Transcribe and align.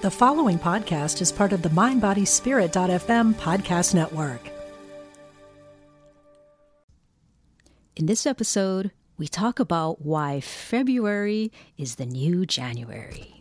The 0.00 0.12
following 0.12 0.60
podcast 0.60 1.20
is 1.20 1.32
part 1.32 1.52
of 1.52 1.62
the 1.62 1.70
MindBodySpirit.fm 1.70 3.34
podcast 3.34 3.96
network. 3.96 4.48
In 7.96 8.06
this 8.06 8.24
episode, 8.24 8.92
we 9.16 9.26
talk 9.26 9.58
about 9.58 10.00
why 10.00 10.40
February 10.40 11.50
is 11.76 11.96
the 11.96 12.06
new 12.06 12.46
January. 12.46 13.34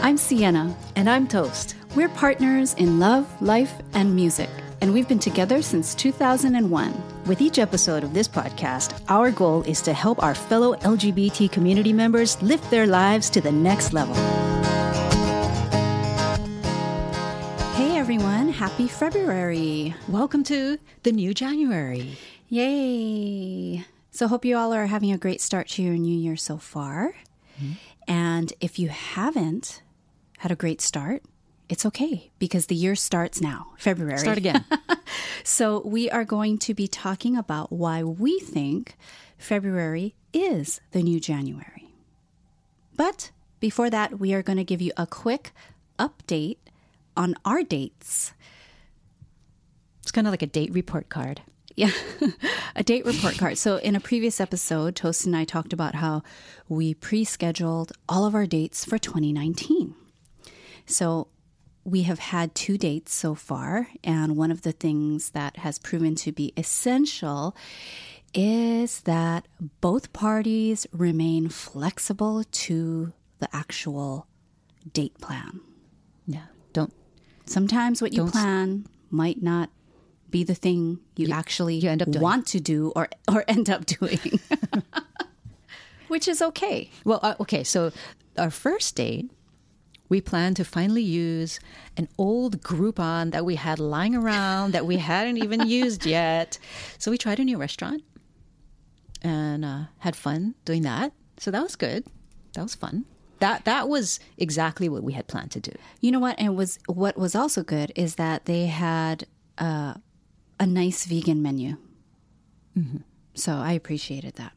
I'm 0.00 0.16
Siena. 0.16 0.76
And 0.94 1.10
I'm 1.10 1.26
Toast. 1.26 1.74
We're 1.96 2.08
partners 2.10 2.74
in 2.74 3.00
love, 3.00 3.26
life, 3.42 3.72
and 3.94 4.14
music, 4.14 4.50
and 4.80 4.94
we've 4.94 5.08
been 5.08 5.18
together 5.18 5.60
since 5.60 5.92
2001. 5.96 7.15
With 7.26 7.40
each 7.40 7.58
episode 7.58 8.04
of 8.04 8.14
this 8.14 8.28
podcast, 8.28 9.02
our 9.08 9.32
goal 9.32 9.62
is 9.62 9.82
to 9.82 9.92
help 9.92 10.22
our 10.22 10.32
fellow 10.32 10.76
LGBT 10.76 11.50
community 11.50 11.92
members 11.92 12.40
lift 12.40 12.70
their 12.70 12.86
lives 12.86 13.28
to 13.30 13.40
the 13.40 13.50
next 13.50 13.92
level. 13.92 14.14
Hey 17.74 17.98
everyone, 17.98 18.50
happy 18.50 18.86
February. 18.86 19.92
Welcome 20.06 20.44
to 20.44 20.78
the 21.02 21.10
new 21.10 21.34
January. 21.34 22.16
Yay. 22.48 23.84
So, 24.12 24.28
hope 24.28 24.44
you 24.44 24.56
all 24.56 24.72
are 24.72 24.86
having 24.86 25.10
a 25.10 25.18
great 25.18 25.40
start 25.40 25.66
to 25.70 25.82
your 25.82 25.96
new 25.96 26.16
year 26.16 26.36
so 26.36 26.58
far. 26.58 27.16
Mm-hmm. 27.60 27.72
And 28.06 28.52
if 28.60 28.78
you 28.78 28.88
haven't 28.88 29.82
had 30.38 30.52
a 30.52 30.56
great 30.56 30.80
start, 30.80 31.24
it's 31.68 31.84
okay 31.86 32.30
because 32.38 32.66
the 32.66 32.74
year 32.74 32.94
starts 32.94 33.40
now, 33.40 33.72
February. 33.78 34.18
Start 34.18 34.38
again. 34.38 34.64
so, 35.44 35.82
we 35.84 36.10
are 36.10 36.24
going 36.24 36.58
to 36.58 36.74
be 36.74 36.86
talking 36.86 37.36
about 37.36 37.72
why 37.72 38.02
we 38.02 38.38
think 38.38 38.96
February 39.38 40.14
is 40.32 40.80
the 40.92 41.02
new 41.02 41.18
January. 41.18 41.94
But 42.96 43.30
before 43.60 43.90
that, 43.90 44.18
we 44.18 44.32
are 44.32 44.42
going 44.42 44.58
to 44.58 44.64
give 44.64 44.80
you 44.80 44.92
a 44.96 45.06
quick 45.06 45.52
update 45.98 46.58
on 47.16 47.34
our 47.44 47.62
dates. 47.62 48.32
It's 50.02 50.12
kind 50.12 50.26
of 50.26 50.32
like 50.32 50.42
a 50.42 50.46
date 50.46 50.72
report 50.72 51.08
card. 51.08 51.42
Yeah, 51.74 51.90
a 52.76 52.82
date 52.82 53.04
report 53.04 53.36
card. 53.36 53.58
So, 53.58 53.76
in 53.76 53.96
a 53.96 54.00
previous 54.00 54.40
episode, 54.40 54.96
Toast 54.96 55.26
and 55.26 55.36
I 55.36 55.44
talked 55.44 55.72
about 55.74 55.96
how 55.96 56.22
we 56.68 56.94
pre 56.94 57.24
scheduled 57.24 57.92
all 58.08 58.24
of 58.24 58.34
our 58.34 58.46
dates 58.46 58.84
for 58.84 58.98
2019. 58.98 59.94
So, 60.86 61.28
we 61.86 62.02
have 62.02 62.18
had 62.18 62.52
two 62.56 62.76
dates 62.76 63.14
so 63.14 63.36
far, 63.36 63.88
and 64.02 64.36
one 64.36 64.50
of 64.50 64.62
the 64.62 64.72
things 64.72 65.30
that 65.30 65.58
has 65.58 65.78
proven 65.78 66.16
to 66.16 66.32
be 66.32 66.52
essential 66.56 67.56
is 68.34 69.02
that 69.02 69.46
both 69.80 70.12
parties 70.12 70.88
remain 70.92 71.48
flexible 71.48 72.42
to 72.50 73.12
the 73.38 73.48
actual 73.54 74.26
date 74.92 75.16
plan. 75.20 75.60
Yeah, 76.26 76.46
don't. 76.72 76.92
Sometimes 77.46 78.02
what 78.02 78.12
you 78.12 78.26
plan 78.26 78.86
might 79.10 79.40
not 79.40 79.70
be 80.28 80.42
the 80.42 80.56
thing 80.56 80.98
you, 81.14 81.28
you 81.28 81.32
actually 81.32 81.76
you 81.76 81.88
end 81.88 82.02
up 82.02 82.08
want 82.08 82.48
to 82.48 82.58
do 82.58 82.92
or 82.96 83.08
or 83.32 83.44
end 83.46 83.70
up 83.70 83.86
doing. 83.86 84.40
Which 86.08 86.26
is 86.26 86.42
okay. 86.42 86.90
Well, 87.04 87.20
uh, 87.22 87.36
okay, 87.40 87.62
so 87.62 87.92
our 88.36 88.50
first 88.50 88.96
date 88.96 89.30
we 90.08 90.20
plan 90.20 90.54
to 90.54 90.64
finally 90.64 91.02
use 91.02 91.58
an 91.96 92.08
old 92.18 92.62
Groupon 92.62 93.32
that 93.32 93.44
we 93.44 93.56
had 93.56 93.78
lying 93.78 94.14
around 94.14 94.72
that 94.72 94.86
we 94.86 94.96
hadn't 95.10 95.38
even 95.38 95.66
used 95.68 96.06
yet. 96.06 96.58
So 96.98 97.10
we 97.10 97.18
tried 97.18 97.40
a 97.40 97.44
new 97.44 97.58
restaurant 97.58 98.02
and 99.22 99.64
uh, 99.64 99.84
had 99.98 100.16
fun 100.16 100.54
doing 100.64 100.82
that. 100.82 101.12
So 101.38 101.50
that 101.50 101.62
was 101.62 101.76
good. 101.76 102.04
That 102.54 102.62
was 102.62 102.74
fun. 102.74 103.04
That 103.40 103.66
that 103.66 103.88
was 103.88 104.18
exactly 104.38 104.88
what 104.88 105.02
we 105.02 105.12
had 105.12 105.26
planned 105.26 105.50
to 105.52 105.60
do. 105.60 105.72
You 106.00 106.10
know 106.10 106.20
what? 106.20 106.36
And 106.38 106.56
was 106.56 106.78
what 106.86 107.18
was 107.18 107.34
also 107.34 107.62
good 107.62 107.92
is 107.94 108.14
that 108.14 108.46
they 108.46 108.66
had 108.66 109.26
uh, 109.58 109.94
a 110.58 110.66
nice 110.66 111.04
vegan 111.04 111.42
menu. 111.42 111.76
Mm-hmm. 112.78 112.98
So 113.34 113.52
I 113.52 113.72
appreciated 113.72 114.36
that. 114.36 114.52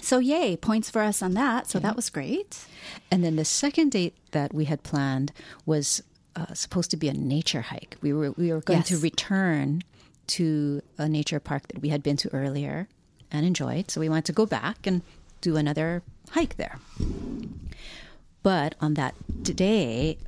So 0.00 0.18
yay, 0.18 0.56
points 0.56 0.90
for 0.90 1.02
us 1.02 1.22
on 1.22 1.34
that. 1.34 1.66
So 1.68 1.78
that 1.78 1.96
was 1.96 2.08
great. 2.08 2.66
And 3.10 3.24
then 3.24 3.36
the 3.36 3.44
second 3.44 3.90
date 3.90 4.14
that 4.30 4.54
we 4.54 4.66
had 4.66 4.82
planned 4.82 5.32
was 5.66 6.02
uh, 6.36 6.54
supposed 6.54 6.90
to 6.92 6.96
be 6.96 7.08
a 7.08 7.12
nature 7.12 7.62
hike. 7.62 7.96
We 8.00 8.12
were 8.12 8.32
we 8.32 8.52
were 8.52 8.60
going 8.60 8.80
yes. 8.80 8.88
to 8.88 8.98
return 8.98 9.82
to 10.28 10.82
a 10.98 11.08
nature 11.08 11.40
park 11.40 11.68
that 11.68 11.82
we 11.82 11.88
had 11.88 12.02
been 12.02 12.16
to 12.18 12.32
earlier 12.32 12.88
and 13.30 13.44
enjoyed. 13.44 13.90
So 13.90 14.00
we 14.00 14.08
wanted 14.08 14.26
to 14.26 14.32
go 14.32 14.46
back 14.46 14.86
and 14.86 15.02
do 15.40 15.56
another 15.56 16.02
hike 16.30 16.56
there. 16.56 16.78
But 18.42 18.74
on 18.80 18.94
that 18.94 19.14
day, 19.42 20.18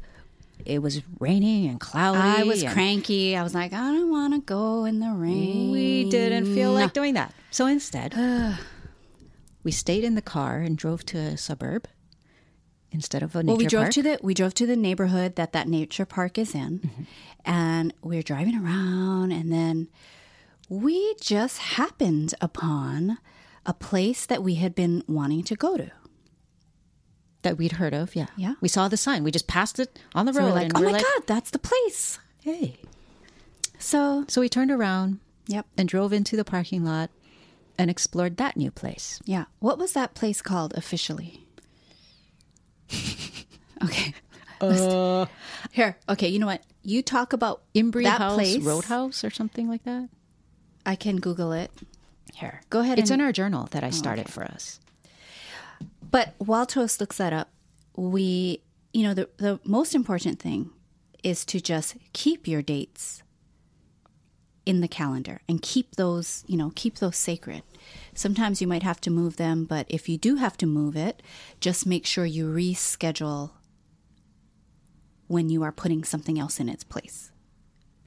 it 0.64 0.82
was 0.82 1.02
raining 1.18 1.68
and 1.68 1.78
cloudy. 1.78 2.18
I 2.18 2.42
was 2.42 2.64
cranky. 2.64 3.36
I 3.36 3.42
was 3.42 3.54
like, 3.54 3.72
I 3.72 3.92
don't 3.92 4.10
want 4.10 4.34
to 4.34 4.40
go 4.40 4.84
in 4.84 5.00
the 5.00 5.10
rain. 5.10 5.70
We 5.70 6.10
didn't 6.10 6.52
feel 6.54 6.72
like 6.72 6.92
doing 6.92 7.14
that. 7.14 7.32
So 7.50 7.66
instead, 7.66 8.14
we 9.62 9.70
stayed 9.70 10.04
in 10.04 10.14
the 10.14 10.22
car 10.22 10.58
and 10.58 10.76
drove 10.76 11.04
to 11.06 11.18
a 11.18 11.36
suburb 11.36 11.86
instead 12.92 13.22
of 13.22 13.36
a 13.36 13.42
nature 13.42 13.48
well, 13.48 13.56
we 13.56 13.66
drove 13.66 13.84
park. 13.84 13.92
to 13.92 14.02
the 14.02 14.18
we 14.22 14.34
drove 14.34 14.54
to 14.54 14.66
the 14.66 14.76
neighborhood 14.76 15.36
that 15.36 15.52
that 15.52 15.68
nature 15.68 16.06
park 16.06 16.38
is 16.38 16.54
in, 16.54 16.80
mm-hmm. 16.80 17.02
and 17.44 17.94
we 18.02 18.16
were 18.16 18.22
driving 18.22 18.54
around, 18.54 19.32
and 19.32 19.52
then 19.52 19.88
we 20.68 21.14
just 21.20 21.58
happened 21.58 22.34
upon 22.40 23.18
a 23.66 23.74
place 23.74 24.26
that 24.26 24.42
we 24.42 24.56
had 24.56 24.74
been 24.74 25.02
wanting 25.06 25.42
to 25.44 25.54
go 25.54 25.76
to 25.76 25.90
that 27.42 27.58
we'd 27.58 27.72
heard 27.72 27.94
of. 27.94 28.14
Yeah, 28.16 28.26
yeah. 28.36 28.54
We 28.60 28.68
saw 28.68 28.88
the 28.88 28.96
sign. 28.96 29.24
We 29.24 29.30
just 29.30 29.46
passed 29.46 29.78
it 29.78 29.98
on 30.14 30.26
the 30.26 30.32
so 30.32 30.40
road. 30.40 30.46
We're 30.48 30.54
like, 30.54 30.72
oh 30.74 30.82
my 30.82 30.90
like, 30.92 31.02
god, 31.02 31.26
that's 31.26 31.50
the 31.50 31.58
place. 31.58 32.18
Hey. 32.40 32.76
So 33.78 34.24
so 34.28 34.40
we 34.40 34.48
turned 34.48 34.70
around. 34.70 35.20
Yep. 35.46 35.66
And 35.76 35.88
drove 35.88 36.12
into 36.12 36.36
the 36.36 36.44
parking 36.44 36.84
lot 36.84 37.10
and 37.80 37.90
explored 37.90 38.36
that 38.36 38.58
new 38.58 38.70
place. 38.70 39.20
Yeah. 39.24 39.46
What 39.58 39.78
was 39.78 39.94
that 39.94 40.12
place 40.14 40.42
called 40.42 40.74
officially? 40.76 41.46
okay. 43.82 44.12
Uh, 44.60 45.24
Here. 45.72 45.96
Okay. 46.06 46.28
You 46.28 46.38
know 46.38 46.46
what? 46.46 46.62
You 46.82 47.02
talk 47.02 47.32
about 47.32 47.62
Embry 47.74 48.04
that 48.04 48.18
House 48.18 48.34
place. 48.34 48.62
Roadhouse 48.62 49.24
or 49.24 49.30
something 49.30 49.66
like 49.66 49.84
that. 49.84 50.10
I 50.84 50.94
can 50.94 51.16
Google 51.20 51.52
it. 51.52 51.70
Here. 52.34 52.60
Go 52.68 52.80
ahead. 52.80 52.98
It's 52.98 53.10
and... 53.10 53.22
in 53.22 53.26
our 53.26 53.32
journal 53.32 53.68
that 53.70 53.82
I 53.82 53.88
started 53.88 54.22
oh, 54.22 54.24
okay. 54.24 54.32
for 54.32 54.44
us. 54.44 54.78
But 56.10 56.34
while 56.36 56.66
Toast 56.66 57.00
looks 57.00 57.16
that 57.16 57.32
up, 57.32 57.48
we, 57.96 58.60
you 58.92 59.04
know, 59.04 59.14
the, 59.14 59.30
the 59.38 59.58
most 59.64 59.94
important 59.94 60.38
thing 60.38 60.68
is 61.22 61.46
to 61.46 61.60
just 61.60 61.96
keep 62.12 62.46
your 62.46 62.60
dates 62.60 63.22
in 64.66 64.80
the 64.80 64.88
calendar 64.88 65.40
and 65.48 65.62
keep 65.62 65.96
those, 65.96 66.44
you 66.46 66.56
know, 66.56 66.72
keep 66.74 66.96
those 66.96 67.16
sacred. 67.16 67.62
Sometimes 68.14 68.60
you 68.60 68.66
might 68.66 68.82
have 68.82 69.00
to 69.02 69.10
move 69.10 69.36
them, 69.36 69.64
but 69.64 69.86
if 69.88 70.08
you 70.08 70.18
do 70.18 70.36
have 70.36 70.56
to 70.58 70.66
move 70.66 70.96
it, 70.96 71.22
just 71.60 71.86
make 71.86 72.06
sure 72.06 72.26
you 72.26 72.46
reschedule 72.46 73.50
when 75.26 75.48
you 75.48 75.62
are 75.62 75.72
putting 75.72 76.04
something 76.04 76.38
else 76.38 76.60
in 76.60 76.68
its 76.68 76.84
place. 76.84 77.30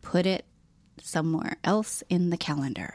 Put 0.01 0.25
it 0.25 0.45
somewhere 1.01 1.57
else 1.63 2.03
in 2.09 2.29
the 2.29 2.37
calendar. 2.37 2.93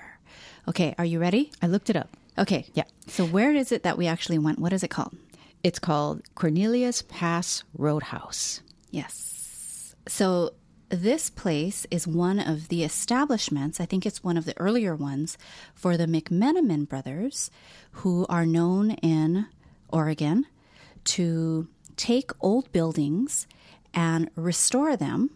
Okay, 0.69 0.95
are 0.99 1.05
you 1.05 1.19
ready? 1.19 1.51
I 1.63 1.67
looked 1.67 1.91
it 1.91 1.97
up. 1.97 2.11
Okay. 2.39 2.67
Yeah. 2.73 2.85
So 3.09 3.25
where 3.27 3.53
is 3.53 3.73
it 3.73 3.83
that 3.83 3.99
we 3.99 4.07
actually 4.07 4.39
went? 4.39 4.61
What 4.61 4.73
is 4.73 4.85
it 4.85 4.91
called? 4.91 5.17
It's 5.65 5.81
called 5.81 6.23
Cornelius 6.37 7.03
Pass 7.03 7.65
Roadhouse. 7.77 8.61
Yes. 8.91 9.97
So 10.07 10.53
this 10.89 11.31
place 11.31 11.87
is 11.91 12.07
one 12.07 12.39
of 12.39 12.69
the 12.69 12.83
establishments, 12.85 13.81
I 13.81 13.87
think 13.87 14.07
it's 14.07 14.25
one 14.25 14.37
of 14.37 14.45
the 14.45 14.59
earlier 14.59 14.95
ones, 14.95 15.37
for 15.75 15.97
the 15.97 16.07
McMenamin 16.07 16.89
brothers, 16.89 17.51
who 17.93 18.27
are 18.29 18.47
known 18.47 18.93
in 18.93 19.47
Oregon 19.89 20.47
to 21.05 21.69
take 21.97 22.31
old 22.41 22.71
buildings 22.73 23.47
and 23.93 24.31
restore 24.35 24.97
them 24.97 25.31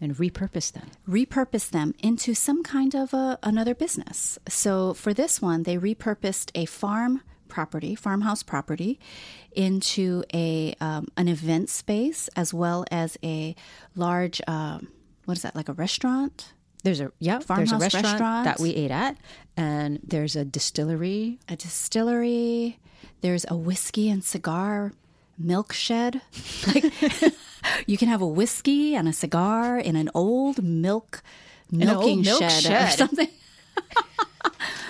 and 0.00 0.16
repurpose 0.16 0.72
them. 0.72 0.88
repurpose 1.08 1.70
them 1.70 1.94
into 1.98 2.34
some 2.34 2.62
kind 2.62 2.94
of 2.94 3.12
a, 3.12 3.38
another 3.42 3.74
business. 3.74 4.38
So 4.48 4.94
for 4.94 5.12
this 5.12 5.42
one 5.42 5.64
they 5.64 5.76
repurposed 5.76 6.50
a 6.54 6.66
farm 6.66 7.22
property 7.48 7.94
farmhouse 7.94 8.42
property 8.42 9.00
into 9.52 10.22
a 10.32 10.74
um, 10.80 11.08
an 11.16 11.28
event 11.28 11.70
space 11.70 12.28
as 12.36 12.52
well 12.54 12.84
as 12.90 13.16
a 13.24 13.56
large 13.96 14.40
um, 14.46 14.88
what 15.28 15.36
is 15.36 15.42
that 15.42 15.54
like 15.54 15.68
a 15.68 15.74
restaurant? 15.74 16.54
There's 16.84 17.00
a 17.00 17.12
yeah 17.18 17.40
farmhouse 17.40 17.68
there's 17.68 17.80
a 17.80 17.84
restaurant, 17.84 18.04
restaurant 18.06 18.44
that 18.44 18.60
we 18.60 18.70
ate 18.70 18.90
at 18.90 19.18
and 19.58 20.00
there's 20.02 20.36
a 20.36 20.44
distillery. 20.44 21.38
A 21.50 21.54
distillery. 21.54 22.78
There's 23.20 23.44
a 23.48 23.54
whiskey 23.54 24.08
and 24.08 24.24
cigar 24.24 24.92
milk 25.38 25.74
shed. 25.74 26.22
Like 26.66 26.84
you 27.86 27.98
can 27.98 28.08
have 28.08 28.22
a 28.22 28.26
whiskey 28.26 28.94
and 28.94 29.06
a 29.06 29.12
cigar 29.12 29.78
in 29.78 29.96
an 29.96 30.08
old 30.14 30.62
milk 30.62 31.22
milking 31.70 32.18
old 32.18 32.24
milk 32.24 32.40
shed, 32.40 32.62
shed, 32.62 32.88
or 32.88 32.96
something. 32.96 33.28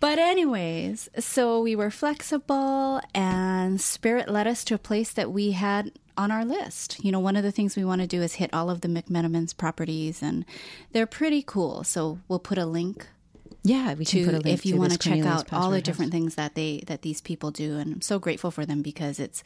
But, 0.00 0.18
anyways, 0.18 1.08
so 1.18 1.60
we 1.60 1.74
were 1.74 1.90
flexible, 1.90 3.00
and 3.14 3.80
Spirit 3.80 4.28
led 4.28 4.46
us 4.46 4.64
to 4.64 4.74
a 4.74 4.78
place 4.78 5.12
that 5.12 5.30
we 5.32 5.52
had 5.52 5.92
on 6.16 6.30
our 6.30 6.44
list. 6.44 7.02
You 7.04 7.12
know, 7.12 7.20
one 7.20 7.36
of 7.36 7.42
the 7.42 7.52
things 7.52 7.76
we 7.76 7.84
want 7.84 8.00
to 8.00 8.06
do 8.06 8.22
is 8.22 8.34
hit 8.34 8.52
all 8.52 8.70
of 8.70 8.80
the 8.80 8.88
McMenamins 8.88 9.56
properties, 9.56 10.22
and 10.22 10.44
they're 10.92 11.06
pretty 11.06 11.42
cool. 11.42 11.84
So 11.84 12.18
we'll 12.28 12.38
put 12.38 12.58
a 12.58 12.66
link. 12.66 13.06
Yeah, 13.62 13.94
we 13.94 14.04
to 14.04 14.16
can 14.18 14.24
put 14.26 14.34
a 14.34 14.38
link 14.38 14.58
if 14.58 14.64
you 14.66 14.76
want 14.76 14.92
to 14.92 14.98
check 14.98 15.24
out 15.24 15.52
all 15.52 15.70
the 15.70 15.82
different 15.82 16.12
things 16.12 16.36
that 16.36 16.54
they 16.54 16.84
that 16.86 17.02
these 17.02 17.20
people 17.20 17.50
do, 17.50 17.76
and 17.76 17.94
I'm 17.94 18.00
so 18.00 18.18
grateful 18.18 18.50
for 18.50 18.64
them 18.64 18.82
because 18.82 19.18
it's 19.18 19.42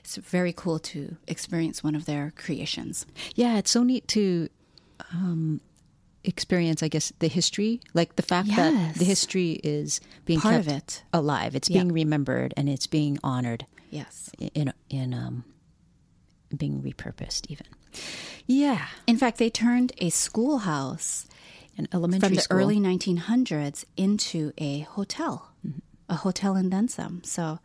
it's 0.00 0.16
very 0.16 0.52
cool 0.52 0.78
to 0.78 1.16
experience 1.26 1.82
one 1.82 1.94
of 1.94 2.04
their 2.04 2.32
creations. 2.36 3.04
Yeah, 3.34 3.58
it's 3.58 3.70
so 3.70 3.82
neat 3.82 4.06
to 4.08 4.48
um, 5.12 5.60
experience, 6.24 6.82
I 6.82 6.88
guess, 6.88 7.12
the 7.20 7.28
history, 7.28 7.80
like 7.94 8.16
the 8.16 8.22
fact 8.22 8.48
that 8.56 8.94
the 8.96 9.04
history 9.04 9.60
is 9.64 10.00
being 10.24 10.40
Part 10.40 10.56
kept 10.56 10.66
of 10.66 10.72
it. 10.76 11.02
alive. 11.12 11.54
It's 11.54 11.70
Yeah. 11.70 11.78
being 11.82 11.92
remembered 11.92 12.52
and 12.56 12.68
it's 12.68 12.86
being 12.86 13.18
honored 13.22 13.66
Yes. 13.90 14.30
in 14.38 14.72
in 14.90 15.14
um, 15.14 15.44
being 16.56 16.82
repurposed. 16.82 17.46
Even, 17.50 17.66
yeah, 18.46 18.86
In 19.06 19.16
fact, 19.16 19.38
they 19.38 19.50
turned 19.50 19.92
a 19.98 20.10
schoolhouse 20.10 21.26
an 21.76 21.86
elementary 21.92 22.28
from 22.28 22.34
the 22.34 22.40
school. 22.42 22.58
early 22.58 22.78
1900s 22.80 23.84
into 23.96 24.52
a 24.58 24.80
hotel, 24.80 25.52
a 26.08 26.16
hotel 26.16 26.56
and 26.56 26.72
then 26.72 26.88
some. 26.88 27.22
So 27.22 27.60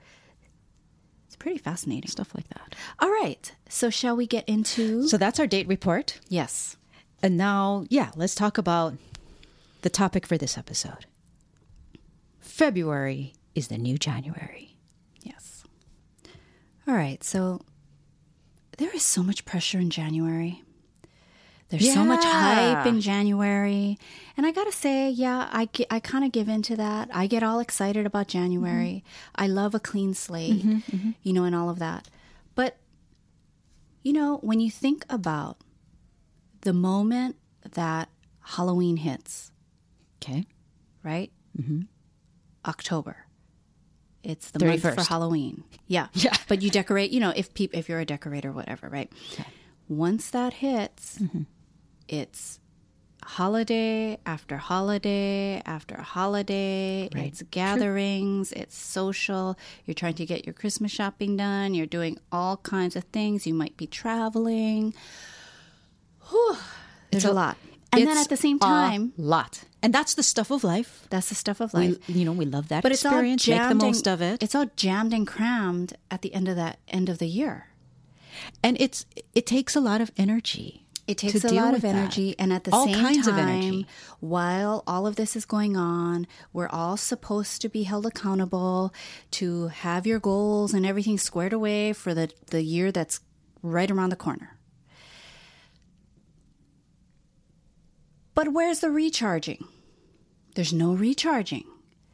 it's 1.25 1.35
pretty 1.35 1.57
fascinating. 1.57 2.09
stuff 2.11 2.35
like 2.35 2.47
that. 2.49 2.75
All 2.99 3.09
right. 3.09 3.51
So 3.69 3.89
shall 3.89 4.15
we 4.15 4.27
get 4.27 4.47
into? 4.47 5.07
So 5.07 5.17
that's 5.17 5.39
our 5.39 5.47
date 5.47 5.67
report. 5.67 6.19
yes. 6.29 6.77
And 7.23 7.37
now, 7.37 7.85
yeah, 7.89 8.11
let's 8.17 8.35
talk 8.35 8.57
about 8.57 8.95
the 9.81 9.89
topic 9.89 10.27
for 10.27 10.37
this 10.37 10.57
episode. 10.57 11.05
February 12.41 13.33
is 13.55 13.69
the 13.69 13.77
new 13.77 13.97
January. 13.97 14.75
Yes. 15.21 15.63
All 16.85 16.93
right. 16.93 17.23
So 17.23 17.61
there 18.77 18.93
is 18.93 19.03
so 19.03 19.23
much 19.23 19.45
pressure 19.45 19.79
in 19.79 19.89
January. 19.89 20.63
There's 21.69 21.91
so 21.91 22.03
much 22.03 22.23
hype 22.23 22.85
in 22.85 23.01
January. 23.01 23.97
And 24.37 24.45
I 24.45 24.51
got 24.51 24.65
to 24.65 24.71
say, 24.71 25.09
yeah, 25.09 25.49
I, 25.51 25.67
I 25.89 25.99
kind 25.99 26.23
of 26.23 26.31
give 26.31 26.47
into 26.47 26.75
that. 26.75 27.09
I 27.11 27.25
get 27.25 27.41
all 27.41 27.59
excited 27.59 28.05
about 28.05 28.27
January. 28.27 29.03
Mm-hmm. 29.05 29.43
I 29.43 29.47
love 29.47 29.73
a 29.73 29.79
clean 29.79 30.13
slate, 30.13 30.61
mm-hmm, 30.61 30.95
mm-hmm. 30.95 31.11
you 31.23 31.33
know, 31.33 31.45
and 31.45 31.55
all 31.55 31.71
of 31.71 31.79
that. 31.79 32.09
But, 32.53 32.77
you 34.03 34.13
know, 34.13 34.37
when 34.43 34.59
you 34.59 34.69
think 34.69 35.03
about 35.09 35.57
the 36.63 36.73
moment 36.73 37.35
that 37.73 38.09
Halloween 38.41 38.97
hits, 38.97 39.51
Okay. 40.21 40.45
right? 41.03 41.31
Mm-hmm. 41.59 41.81
October. 42.65 43.17
It's 44.23 44.51
the 44.51 44.65
month 44.65 44.81
for 44.81 45.01
Halloween. 45.01 45.63
Yeah. 45.87 46.07
Yeah. 46.13 46.35
But 46.47 46.61
you 46.61 46.69
decorate, 46.69 47.11
you 47.11 47.19
know, 47.19 47.33
if 47.35 47.53
peop- 47.53 47.75
if 47.75 47.89
you're 47.89 47.99
a 47.99 48.05
decorator, 48.05 48.51
whatever, 48.51 48.87
right? 48.89 49.11
Once 49.89 50.29
that 50.29 50.53
hits, 50.53 51.19
it's 52.07 52.59
holiday 53.25 54.17
after 54.25 54.57
holiday 54.57 55.61
after 55.65 56.01
holiday. 56.01 57.09
Right. 57.13 57.25
It's 57.27 57.41
gatherings, 57.43 58.51
it's 58.53 58.77
social. 58.77 59.57
You're 59.85 59.93
trying 59.95 60.15
to 60.15 60.25
get 60.25 60.45
your 60.45 60.53
Christmas 60.53 60.91
shopping 60.91 61.35
done. 61.37 61.73
You're 61.73 61.85
doing 61.85 62.17
all 62.31 62.57
kinds 62.57 62.95
of 62.95 63.03
things. 63.05 63.45
You 63.45 63.53
might 63.53 63.75
be 63.77 63.87
traveling. 63.87 64.93
Whew. 66.33 66.57
It's 67.11 67.25
a, 67.25 67.31
a- 67.31 67.33
lot. 67.33 67.57
And 67.93 68.07
then 68.07 68.17
at 68.17 68.27
the 68.27 68.37
same 68.37 68.57
a 68.57 68.59
time, 68.65 69.13
lot. 69.17 69.65
And 69.83 69.93
that's 69.93 70.15
the 70.15 70.23
stuff 70.23 70.49
of 70.49 70.63
life. 70.63 71.05
that's 71.11 71.29
the 71.29 71.35
stuff 71.35 71.61
of 71.61 71.75
life. 71.75 71.95
We, 72.07 72.15
you 72.15 72.25
know, 72.25 72.31
we 72.31 72.45
love 72.45 72.69
that 72.69 72.81
but 72.81 72.91
it's 72.91 73.05
all 73.05 73.11
experience. 73.13 73.47
Make 73.47 73.69
the 73.69 73.75
most 73.75 74.07
and, 74.07 74.13
of 74.15 74.21
it. 74.23 74.41
It's 74.41 74.55
all 74.55 74.65
jammed 74.75 75.13
and 75.13 75.27
crammed 75.27 75.93
at 76.09 76.23
the 76.23 76.33
end 76.33 76.47
of 76.47 76.55
that 76.55 76.79
end 76.87 77.07
of 77.09 77.19
the 77.19 77.27
year. 77.27 77.67
and 78.63 78.77
it's 78.79 79.05
it 79.35 79.45
takes 79.45 79.75
a 79.75 79.79
lot 79.89 80.01
of 80.01 80.09
energy. 80.17 80.79
It 81.05 81.17
takes 81.19 81.43
a 81.43 81.53
lot 81.53 81.73
of 81.75 81.81
that. 81.81 81.93
energy, 81.95 82.33
and 82.39 82.51
at 82.53 82.63
the 82.63 82.71
All 82.73 82.85
same 82.85 82.95
kinds 82.95 83.27
time, 83.27 83.33
of 83.37 83.39
energy. 83.39 83.85
while 84.21 84.83
all 84.87 85.05
of 85.05 85.17
this 85.17 85.35
is 85.35 85.45
going 85.45 85.75
on, 85.77 86.25
we're 86.53 86.69
all 86.69 86.95
supposed 86.97 87.61
to 87.61 87.67
be 87.69 87.83
held 87.83 88.05
accountable 88.07 88.93
to 89.31 89.67
have 89.67 90.07
your 90.07 90.19
goals 90.19 90.73
and 90.73 90.83
everything 90.85 91.17
squared 91.19 91.53
away 91.53 91.93
for 91.93 92.13
the 92.15 92.31
the 92.55 92.63
year 92.63 92.89
that's 92.91 93.19
right 93.61 93.91
around 93.91 94.09
the 94.09 94.15
corner. 94.27 94.49
But 98.35 98.53
where's 98.53 98.79
the 98.79 98.89
recharging? 98.89 99.67
There's 100.55 100.73
no 100.73 100.93
recharging. 100.93 101.65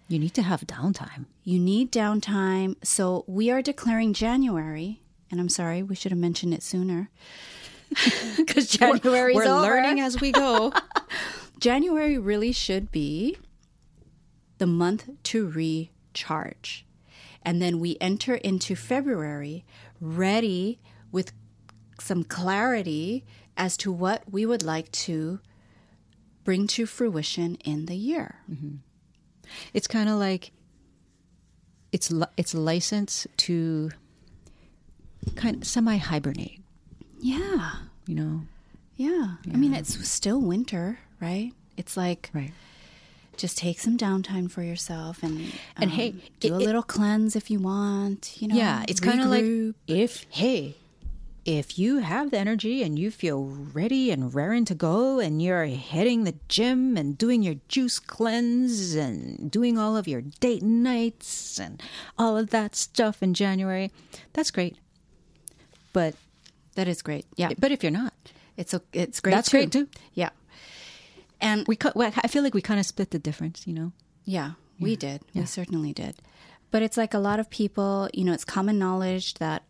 You 0.07 0.19
need 0.19 0.33
to 0.36 0.42
have 0.42 0.62
downtime. 0.62 1.25
You 1.44 1.60
need 1.60 1.92
downtime. 1.92 2.75
So 2.83 3.24
we 3.27 3.51
are 3.51 3.62
declaring 3.62 4.13
January, 4.13 5.01
and 5.31 5.39
I'm 5.39 5.50
sorry, 5.50 5.83
we 5.83 5.95
should 5.95 6.12
have 6.12 6.19
mentioned 6.19 6.54
it 6.54 6.63
sooner. 6.63 7.10
Because 8.38 8.68
January 8.69 9.33
We're 9.36 9.44
is 9.44 9.50
over. 9.50 9.63
learning 9.63 10.00
as 10.00 10.21
we 10.21 10.31
go. 10.31 10.71
January 11.60 12.18
really 12.19 12.51
should 12.51 12.92
be 12.92 13.36
the 14.60 14.68
month 14.68 15.10
to 15.24 15.48
recharge. 15.48 16.86
And 17.44 17.62
then 17.62 17.80
we 17.80 17.98
enter 18.00 18.36
into 18.36 18.75
February 18.75 19.65
ready 20.00 20.80
with 21.12 21.31
some 22.00 22.24
clarity 22.24 23.25
as 23.57 23.75
to 23.77 23.92
what 23.92 24.24
we 24.31 24.45
would 24.45 24.63
like 24.63 24.92
to 24.92 25.39
bring 26.50 26.66
to 26.66 26.86
fruition 26.88 27.56
in 27.63 27.86
the 27.86 27.96
year. 27.96 28.38
it's 29.72 29.88
kind 29.88 30.10
of 30.10 30.16
like 30.18 30.51
it's 31.92 32.10
li- 32.12 32.34
it's 32.38 32.54
license 32.56 33.28
to 33.38 33.92
kind 35.36 35.56
of 35.57 35.68
semi 35.68 35.98
hibernate. 35.98 36.60
Yeah. 37.22 37.72
You 38.07 38.16
know, 38.16 38.42
Yeah. 38.96 39.36
I 39.54 39.57
mean, 39.57 39.74
it's 39.75 39.94
still 40.10 40.42
winter, 40.42 40.98
right? 41.22 41.51
It's 41.78 41.96
like 41.96 42.31
right? 42.34 42.51
just 43.38 43.57
take 43.57 43.80
some 43.80 43.96
downtime 43.98 44.50
for 44.50 44.63
yourself 44.63 45.22
and 45.22 45.54
And 45.78 45.92
um, 45.92 45.98
hey, 45.98 46.16
do 46.40 46.54
a 46.54 46.57
it- 46.57 46.62
it- 46.62 46.66
little 46.66 46.81
cleanse 46.84 47.36
if 47.36 47.51
you 47.51 47.60
want. 47.60 48.42
You 48.42 48.48
know, 48.48 48.56
yeah, 48.56 48.86
it's 48.88 49.00
kind 49.00 49.22
of 49.22 49.28
like 49.36 49.46
if 49.88 50.25
hey, 50.31 50.75
if 51.45 51.80
you 51.80 52.00
have 52.00 52.31
the 52.31 52.38
energy 52.38 52.83
and 52.83 52.97
you 52.97 53.12
feel 53.12 53.45
ready 53.45 54.12
and 54.12 54.33
raring 54.33 54.65
to 54.65 54.75
go, 54.75 55.19
and 55.19 55.41
you're 55.41 55.65
hitting 55.65 56.24
the 56.24 56.36
gym 56.47 56.97
and 56.97 57.18
doing 57.18 57.41
your 57.41 57.56
juice 57.68 58.00
cleanse 58.00 58.95
and 58.95 59.50
doing 59.50 59.77
all 59.77 59.97
of 59.97 60.07
your 60.07 60.21
date 60.21 60.63
nights 60.63 61.59
and 61.59 61.81
all 62.18 62.38
of 62.38 62.50
that 62.51 62.75
stuff 62.75 63.24
in 63.24 63.33
January, 63.33 63.91
that's 64.33 64.51
great. 64.51 64.77
But 65.94 66.15
that 66.75 66.88
is 66.88 67.01
great. 67.01 67.25
Yeah, 67.36 67.51
but 67.58 67.72
if 67.72 67.84
you're 67.84 67.91
not, 67.91 68.13
it's 68.58 68.74
a, 68.74 68.81
it's 68.93 69.19
great. 69.19 69.34
That's 69.34 69.50
too. 69.50 69.58
great, 69.58 69.72
too. 69.72 69.88
Yeah, 70.13 70.29
and 71.41 71.67
we 71.67 71.75
cut. 71.75 71.96
well, 71.96 72.12
I 72.24 72.27
feel 72.27 72.43
like 72.43 72.53
we 72.53 72.62
kind 72.62 72.79
of 72.79 72.86
split 72.86 73.12
the 73.12 73.19
difference. 73.19 73.65
You 73.65 73.74
know. 73.74 73.91
Yeah, 74.24 74.51
we 74.79 74.96
did. 74.96 75.22
We 75.34 75.46
certainly 75.46 75.93
did. 75.93 76.15
But 76.72 76.84
it's 76.84 76.98
like 76.98 77.13
a 77.13 77.19
lot 77.19 77.39
of 77.39 77.50
people, 77.50 78.10
you 78.13 78.24
know, 78.24 78.34
it's 78.34 78.46
common 78.46 78.77
knowledge 78.77 79.36
that 79.36 79.63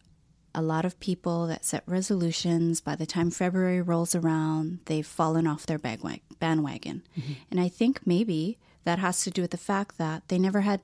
a 0.56 0.62
lot 0.62 0.86
of 0.86 1.00
people 1.00 1.48
that 1.48 1.64
set 1.64 1.84
resolutions 1.86 2.82
by 2.82 2.96
the 2.96 3.06
time 3.06 3.32
February 3.32 3.82
rolls 3.82 4.16
around, 4.16 4.80
they've 4.86 5.06
fallen 5.06 5.46
off 5.48 5.66
their 5.66 5.78
bandwagon. 5.78 7.04
Mm-hmm. 7.18 7.34
And 7.52 7.60
I 7.60 7.68
think 7.70 8.06
maybe 8.06 8.58
that 8.84 9.00
has 9.00 9.22
to 9.24 9.32
do 9.32 9.42
with 9.42 9.52
the 9.52 9.58
fact 9.58 9.98
that 9.98 10.28
they 10.28 10.40
never 10.40 10.62
had 10.62 10.82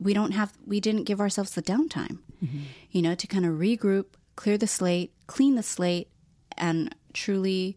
we 0.00 0.14
don't 0.14 0.32
have 0.32 0.52
we 0.66 0.80
didn't 0.80 1.04
give 1.04 1.20
ourselves 1.20 1.52
the 1.52 1.62
downtime. 1.62 2.18
Mm-hmm. 2.42 2.60
You 2.90 3.02
know, 3.02 3.14
to 3.14 3.26
kind 3.26 3.44
of 3.44 3.54
regroup, 3.54 4.06
clear 4.36 4.58
the 4.58 4.66
slate, 4.66 5.12
clean 5.26 5.54
the 5.54 5.62
slate 5.62 6.08
and 6.56 6.94
truly 7.12 7.76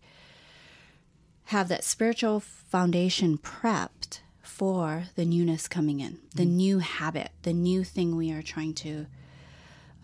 have 1.45 1.67
that 1.67 1.83
spiritual 1.83 2.39
foundation 2.39 3.37
prepped 3.37 4.19
for 4.41 5.03
the 5.15 5.25
newness 5.25 5.67
coming 5.67 5.99
in, 5.99 6.19
the 6.33 6.43
mm-hmm. 6.43 6.57
new 6.57 6.79
habit, 6.79 7.31
the 7.43 7.53
new 7.53 7.83
thing 7.83 8.15
we 8.15 8.31
are 8.31 8.41
trying 8.41 8.73
to 8.73 9.05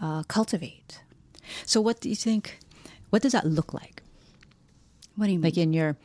uh, 0.01 0.23
cultivate. 0.23 1.01
So, 1.65 1.81
what 1.81 1.99
do 1.99 2.09
you 2.09 2.15
think? 2.15 2.59
What 3.09 3.21
does 3.21 3.33
that 3.33 3.45
look 3.45 3.73
like? 3.73 4.01
What 5.15 5.25
do 5.25 5.31
you 5.33 5.39
mean? 5.39 5.43
Like 5.43 5.57
in 5.57 5.73
your, 5.73 5.97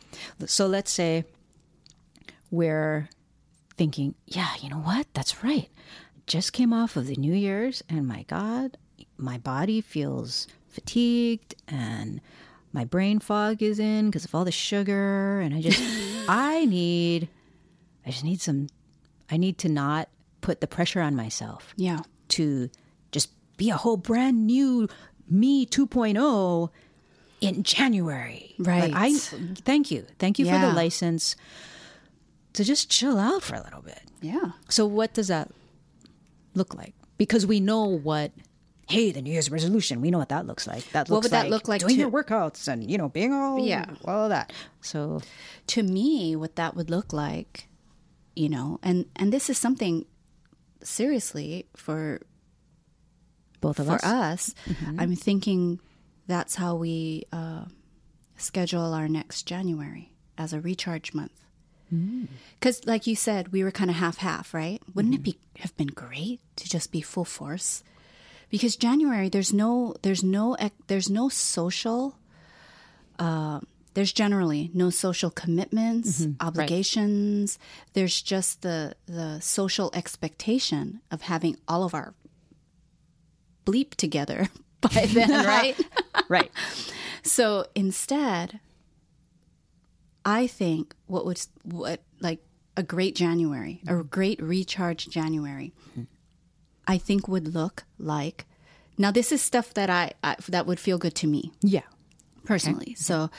so 0.46 0.66
let's 0.66 0.90
say 0.90 1.24
we're 2.50 3.08
thinking, 3.76 4.14
yeah, 4.26 4.48
you 4.60 4.68
know 4.68 4.78
what? 4.78 5.06
That's 5.14 5.44
right. 5.44 5.68
Just 6.26 6.52
came 6.52 6.72
off 6.72 6.96
of 6.96 7.06
the 7.06 7.14
New 7.16 7.32
Year's, 7.32 7.84
and 7.88 8.06
my 8.06 8.24
God, 8.24 8.76
my 9.16 9.38
body 9.38 9.80
feels 9.80 10.48
fatigued 10.68 11.54
and 11.68 12.20
my 12.72 12.84
brain 12.84 13.18
fog 13.18 13.62
is 13.62 13.78
in 13.78 14.06
because 14.06 14.24
of 14.24 14.34
all 14.34 14.44
the 14.44 14.52
sugar. 14.52 15.40
And 15.40 15.54
I 15.54 15.62
just, 15.62 15.80
I 16.28 16.66
need, 16.66 17.28
I 18.04 18.10
just 18.10 18.24
need 18.24 18.40
some, 18.40 18.68
I 19.30 19.36
need 19.38 19.58
to 19.58 19.68
not 19.68 20.08
put 20.42 20.60
the 20.60 20.66
pressure 20.66 21.00
on 21.00 21.16
myself 21.16 21.72
yeah. 21.76 22.00
to 22.28 22.68
just 23.12 23.30
be 23.56 23.70
a 23.70 23.76
whole 23.76 23.96
brand 23.96 24.46
new 24.46 24.88
me 25.28 25.66
2.0 25.66 26.70
in 27.40 27.62
January. 27.62 28.54
Right. 28.58 28.90
Like, 28.90 28.92
I 28.94 29.12
thank 29.14 29.90
you. 29.90 30.06
Thank 30.18 30.38
you 30.38 30.46
for 30.46 30.58
the 30.58 30.72
license 30.72 31.36
to 32.54 32.64
just 32.64 32.88
chill 32.90 33.18
out 33.18 33.42
for 33.42 33.54
a 33.54 33.62
little 33.62 33.82
bit. 33.82 34.00
Yeah. 34.22 34.52
So 34.68 34.86
what 34.86 35.12
does 35.14 35.28
that 35.28 35.50
look 36.54 36.74
like? 36.74 36.94
Because 37.18 37.46
we 37.46 37.60
know 37.60 37.84
what 37.84 38.32
hey, 38.88 39.10
the 39.10 39.20
New 39.20 39.32
Year's 39.32 39.50
resolution, 39.50 40.00
we 40.00 40.12
know 40.12 40.18
what 40.18 40.28
that 40.28 40.46
looks 40.46 40.64
like. 40.68 40.88
That 40.92 41.10
looks 41.10 41.10
what 41.10 41.22
would 41.24 41.32
that 41.32 41.42
like 41.46 41.50
look 41.50 41.66
like 41.68 41.80
doing 41.80 41.96
to- 41.96 42.00
your 42.02 42.10
workouts 42.10 42.68
and 42.68 42.88
you 42.88 42.96
know 42.96 43.08
being 43.08 43.32
all 43.32 43.58
Yeah. 43.58 43.84
all 44.04 44.24
of 44.24 44.30
that. 44.30 44.52
So 44.80 45.20
to 45.68 45.82
me 45.82 46.36
what 46.36 46.54
that 46.56 46.76
would 46.76 46.88
look 46.88 47.12
like 47.12 47.68
you 48.36 48.48
know 48.48 48.78
and 48.82 49.06
and 49.16 49.32
this 49.32 49.50
is 49.50 49.58
something 49.58 50.04
seriously 50.82 51.66
for 51.74 52.20
both 53.60 53.78
of 53.78 53.86
for 53.86 53.94
us. 53.94 54.04
us 54.04 54.54
i'm 54.98 55.14
thinking 55.16 55.80
that's 56.26 56.56
how 56.56 56.74
we 56.74 57.24
uh, 57.32 57.64
schedule 58.36 58.92
our 58.92 59.08
next 59.08 59.42
january 59.44 60.12
as 60.38 60.52
a 60.52 60.60
recharge 60.60 61.14
month. 61.14 61.32
Because 62.58 62.84
like 62.84 63.06
you 63.06 63.14
said 63.16 63.52
we 63.52 63.62
were 63.62 63.70
kind 63.70 63.90
of 63.90 63.96
half-half 63.96 64.52
right? 64.52 64.82
Wouldn't 64.94 65.14
it 65.14 65.22
be 65.22 65.38
have 65.58 65.76
been 65.76 65.86
great 65.86 66.40
to 66.56 66.68
just 66.68 66.90
be 66.90 67.00
full 67.00 67.24
force? 67.24 67.82
Because 68.50 68.76
january 68.76 69.28
there's 69.28 69.52
no 69.52 69.94
there's 70.02 70.24
no 70.24 70.56
there's 70.88 71.08
no 71.08 71.28
social 71.28 72.18
uh, 73.18 73.60
there's 73.94 74.12
generally 74.12 74.70
no 74.74 74.90
social 74.90 75.30
commitments 75.30 76.26
obligations. 76.40 77.58
There's 77.94 78.20
just 78.20 78.60
the 78.62 78.94
the 79.06 79.40
social 79.40 79.90
expectation 79.94 81.00
of 81.10 81.22
having 81.22 81.56
all 81.66 81.82
of 81.84 81.94
our 81.94 82.12
bleep 83.66 83.94
together 83.96 84.48
by 84.80 85.06
then 85.06 85.30
right 85.46 85.78
right. 86.28 86.50
so 87.22 87.66
instead, 87.74 88.60
I 90.24 90.46
think 90.46 90.94
what 91.06 91.26
would 91.26 91.40
what 91.64 92.00
like 92.20 92.40
a 92.76 92.82
great 92.82 93.14
January, 93.14 93.80
a 93.86 93.92
mm-hmm. 93.92 94.08
great 94.08 94.42
recharge 94.42 95.08
January, 95.08 95.72
mm-hmm. 95.90 96.04
I 96.86 96.98
think 96.98 97.28
would 97.28 97.52
look 97.52 97.84
like. 97.98 98.46
Now, 98.98 99.10
this 99.10 99.30
is 99.30 99.42
stuff 99.42 99.74
that 99.74 99.90
I, 99.90 100.12
I 100.24 100.36
that 100.48 100.66
would 100.66 100.80
feel 100.80 100.96
good 100.96 101.14
to 101.16 101.26
me 101.26 101.52
Yeah. 101.60 101.82
personally. 102.44 102.94
So, 102.94 103.30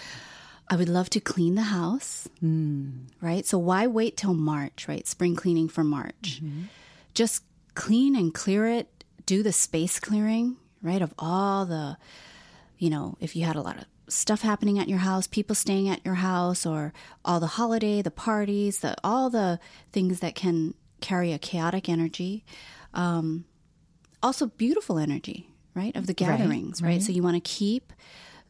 I 0.70 0.76
would 0.76 0.90
love 0.90 1.10
to 1.12 1.20
clean 1.20 1.56
the 1.56 1.64
house, 1.64 2.28
mm. 2.44 3.08
right? 3.22 3.46
So 3.46 3.58
why 3.58 3.88
wait 3.88 4.18
till 4.18 4.34
March, 4.34 4.88
right? 4.88 5.08
Spring 5.08 5.36
cleaning 5.36 5.70
for 5.70 5.84
March. 5.84 6.42
Mm-hmm. 6.44 6.64
Just 7.14 7.44
clean 7.74 8.16
and 8.16 8.34
clear 8.34 8.68
it. 8.68 8.97
Do 9.28 9.44
the 9.44 9.54
space 9.54 10.00
clearing, 10.00 10.58
right? 10.82 11.04
Of 11.04 11.14
all 11.20 11.66
the 11.66 11.98
you 12.80 12.90
know, 12.90 13.18
if 13.20 13.36
you 13.36 13.44
had 13.44 13.56
a 13.56 13.62
lot 13.62 13.78
of 13.78 13.86
stuff 14.08 14.42
happening 14.42 14.80
at 14.80 14.88
your 14.88 15.00
house, 15.00 15.28
people 15.28 15.56
staying 15.56 15.90
at 15.90 16.06
your 16.06 16.16
house, 16.16 16.66
or 16.66 16.94
all 17.26 17.40
the 17.40 17.48
holiday, 17.48 18.02
the 18.02 18.12
parties, 18.12 18.80
the 18.80 18.96
all 19.04 19.30
the 19.30 19.60
things 19.92 20.20
that 20.22 20.34
can 20.36 20.74
carry 21.02 21.34
a 21.34 21.40
chaotic 21.40 21.90
energy. 21.90 22.46
Um, 22.94 23.46
also, 24.24 24.48
beautiful 24.48 24.98
energy, 24.98 25.50
right, 25.76 25.96
of 25.96 26.08
the 26.08 26.14
gatherings, 26.14 26.82
right? 26.82 27.02
So 27.02 27.12
you 27.12 27.22
want 27.22 27.36
to 27.36 27.50
keep 27.50 27.94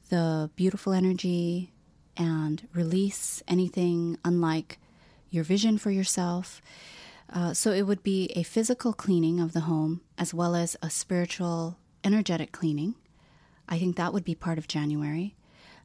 the 0.09 0.49
beautiful 0.55 0.93
energy 0.93 1.73
and 2.15 2.67
release 2.73 3.43
anything 3.47 4.17
unlike 4.23 4.79
your 5.29 5.43
vision 5.43 5.77
for 5.77 5.91
yourself. 5.91 6.61
Uh, 7.31 7.53
so 7.53 7.71
it 7.71 7.83
would 7.83 8.03
be 8.03 8.31
a 8.35 8.43
physical 8.43 8.93
cleaning 8.93 9.39
of 9.39 9.53
the 9.53 9.61
home 9.61 10.01
as 10.17 10.33
well 10.33 10.55
as 10.55 10.77
a 10.81 10.89
spiritual, 10.89 11.77
energetic 12.03 12.51
cleaning. 12.51 12.95
I 13.67 13.77
think 13.77 13.97
that 13.97 14.13
would 14.13 14.23
be 14.23 14.35
part 14.35 14.57
of 14.57 14.67
January. 14.67 15.35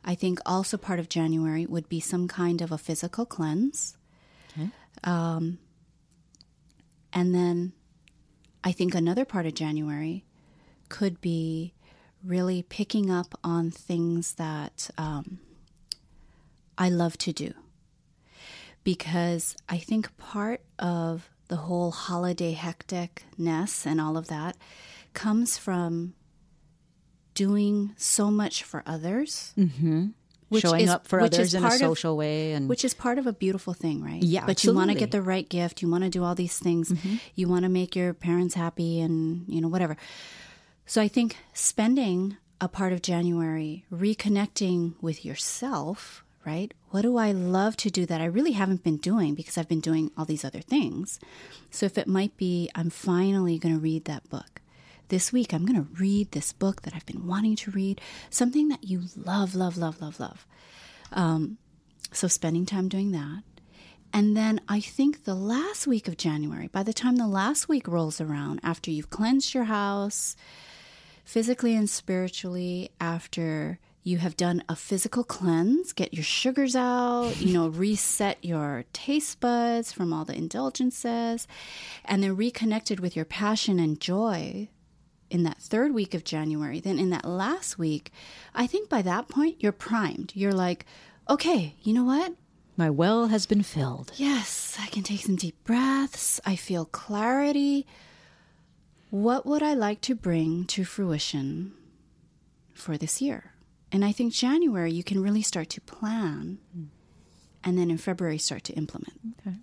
I 0.04 0.14
think 0.14 0.38
also 0.46 0.76
part 0.76 0.98
of 0.98 1.08
January 1.08 1.66
would 1.66 1.88
be 1.88 2.00
some 2.00 2.28
kind 2.28 2.60
of 2.62 2.70
a 2.72 2.78
physical 2.78 3.26
cleanse. 3.26 3.96
Um, 5.04 5.58
and 7.12 7.34
then 7.34 7.72
I 8.62 8.72
think 8.72 8.94
another 8.94 9.24
part 9.24 9.46
of 9.46 9.54
January 9.54 10.24
could 10.88 11.20
be 11.20 11.74
really 12.24 12.62
picking 12.62 13.10
up 13.10 13.38
on 13.42 13.70
things 13.70 14.34
that 14.34 14.90
um, 14.96 15.40
I 16.78 16.88
love 16.88 17.18
to 17.18 17.32
do. 17.32 17.52
Because 18.84 19.56
I 19.68 19.78
think 19.78 20.16
part 20.16 20.60
of 20.78 21.30
the 21.48 21.56
whole 21.56 21.90
holiday 21.90 22.54
hecticness 22.54 23.84
and 23.86 24.00
all 24.00 24.16
of 24.16 24.28
that 24.28 24.56
comes 25.14 25.58
from 25.58 26.14
doing 27.34 27.92
so 27.96 28.30
much 28.30 28.62
for 28.62 28.82
others. 28.86 29.52
Mm-hmm. 29.58 30.08
Showing 30.58 30.90
up 30.90 31.06
for 31.06 31.18
others 31.20 31.54
in 31.54 31.64
a 31.64 31.70
social 31.70 32.14
way 32.14 32.52
and 32.52 32.68
which 32.68 32.84
is 32.84 32.92
part 32.92 33.16
of 33.16 33.26
a 33.26 33.32
beautiful 33.32 33.72
thing, 33.72 34.04
right? 34.04 34.22
Yeah, 34.22 34.44
but 34.44 34.62
you 34.64 34.74
want 34.74 34.90
to 34.90 34.94
get 34.94 35.10
the 35.10 35.22
right 35.22 35.48
gift. 35.48 35.80
You 35.80 35.90
want 35.90 36.04
to 36.04 36.10
do 36.10 36.22
all 36.22 36.34
these 36.34 36.58
things. 36.58 36.92
You 37.34 37.48
want 37.48 37.62
to 37.62 37.70
make 37.70 37.96
your 37.96 38.12
parents 38.12 38.54
happy, 38.54 39.00
and 39.00 39.48
you 39.48 39.62
know 39.62 39.68
whatever. 39.68 39.96
So 40.84 41.00
I 41.00 41.08
think 41.08 41.38
spending 41.54 42.36
a 42.60 42.68
part 42.68 42.92
of 42.92 43.00
January 43.00 43.86
reconnecting 43.90 44.92
with 45.00 45.24
yourself, 45.24 46.21
right? 46.44 46.72
What 46.90 47.02
do 47.02 47.16
I 47.16 47.32
love 47.32 47.76
to 47.78 47.90
do 47.90 48.06
that 48.06 48.20
I 48.20 48.26
really 48.26 48.52
haven't 48.52 48.84
been 48.84 48.96
doing 48.96 49.34
because 49.34 49.56
I've 49.56 49.68
been 49.68 49.80
doing 49.80 50.10
all 50.16 50.24
these 50.24 50.44
other 50.44 50.60
things? 50.60 51.18
So 51.70 51.86
if 51.86 51.96
it 51.96 52.08
might 52.08 52.36
be, 52.36 52.70
I'm 52.74 52.90
finally 52.90 53.58
going 53.58 53.74
to 53.74 53.80
read 53.80 54.04
that 54.04 54.28
book. 54.28 54.60
This 55.08 55.32
week, 55.32 55.52
I'm 55.52 55.66
going 55.66 55.82
to 55.82 55.92
read 56.00 56.32
this 56.32 56.52
book 56.52 56.82
that 56.82 56.94
I've 56.94 57.06
been 57.06 57.26
wanting 57.26 57.56
to 57.56 57.70
read, 57.70 58.00
something 58.30 58.68
that 58.68 58.84
you 58.84 59.02
love, 59.16 59.54
love, 59.54 59.76
love, 59.76 60.00
love, 60.00 60.18
love. 60.18 60.46
Um, 61.12 61.58
so 62.12 62.28
spending 62.28 62.66
time 62.66 62.88
doing 62.88 63.12
that. 63.12 63.42
And 64.14 64.36
then 64.36 64.60
I 64.68 64.80
think 64.80 65.24
the 65.24 65.34
last 65.34 65.86
week 65.86 66.06
of 66.06 66.16
January, 66.16 66.68
by 66.68 66.82
the 66.82 66.92
time 66.92 67.16
the 67.16 67.26
last 67.26 67.68
week 67.68 67.88
rolls 67.88 68.20
around, 68.20 68.60
after 68.62 68.90
you've 68.90 69.10
cleansed 69.10 69.54
your 69.54 69.64
house, 69.64 70.36
physically 71.24 71.74
and 71.74 71.88
spiritually, 71.88 72.90
after 73.00 73.78
you 74.02 74.18
have 74.18 74.36
done 74.36 74.64
a 74.68 74.76
physical 74.76 75.22
cleanse, 75.24 75.92
get 75.92 76.14
your 76.14 76.24
sugars 76.24 76.74
out, 76.74 77.40
you 77.40 77.52
know, 77.52 77.68
reset 77.84 78.38
your 78.44 78.84
taste 78.92 79.40
buds 79.40 79.92
from 79.92 80.12
all 80.12 80.24
the 80.24 80.36
indulgences, 80.36 81.46
and 82.04 82.22
then 82.22 82.36
reconnected 82.36 83.00
with 83.00 83.14
your 83.14 83.24
passion 83.24 83.78
and 83.78 84.00
joy 84.00 84.68
in 85.30 85.44
that 85.44 85.58
third 85.58 85.94
week 85.94 86.14
of 86.14 86.24
January, 86.24 86.78
then 86.78 86.98
in 86.98 87.10
that 87.10 87.24
last 87.24 87.78
week, 87.78 88.12
I 88.54 88.66
think 88.66 88.88
by 88.88 89.00
that 89.02 89.28
point 89.28 89.62
you're 89.62 89.72
primed. 89.72 90.32
You're 90.34 90.52
like, 90.52 90.84
okay, 91.28 91.74
you 91.82 91.94
know 91.94 92.04
what? 92.04 92.34
my 92.76 92.90
well 92.90 93.26
has 93.28 93.46
been 93.46 93.62
filled. 93.62 94.12
Yes, 94.16 94.76
I 94.80 94.86
can 94.86 95.02
take 95.02 95.20
some 95.20 95.36
deep 95.36 95.62
breaths. 95.64 96.40
I 96.44 96.56
feel 96.56 96.84
clarity. 96.84 97.86
What 99.10 99.44
would 99.46 99.62
I 99.62 99.74
like 99.74 100.00
to 100.02 100.14
bring 100.14 100.64
to 100.66 100.84
fruition 100.84 101.74
for 102.72 102.96
this 102.96 103.20
year? 103.20 103.51
And 103.92 104.04
I 104.04 104.10
think 104.12 104.32
January 104.32 104.90
you 104.90 105.04
can 105.04 105.22
really 105.22 105.42
start 105.42 105.68
to 105.70 105.80
plan 105.82 106.58
and 107.62 107.78
then 107.78 107.90
in 107.90 107.98
February 107.98 108.38
start 108.38 108.64
to 108.64 108.72
implement. 108.72 109.20
Okay. 109.46 109.56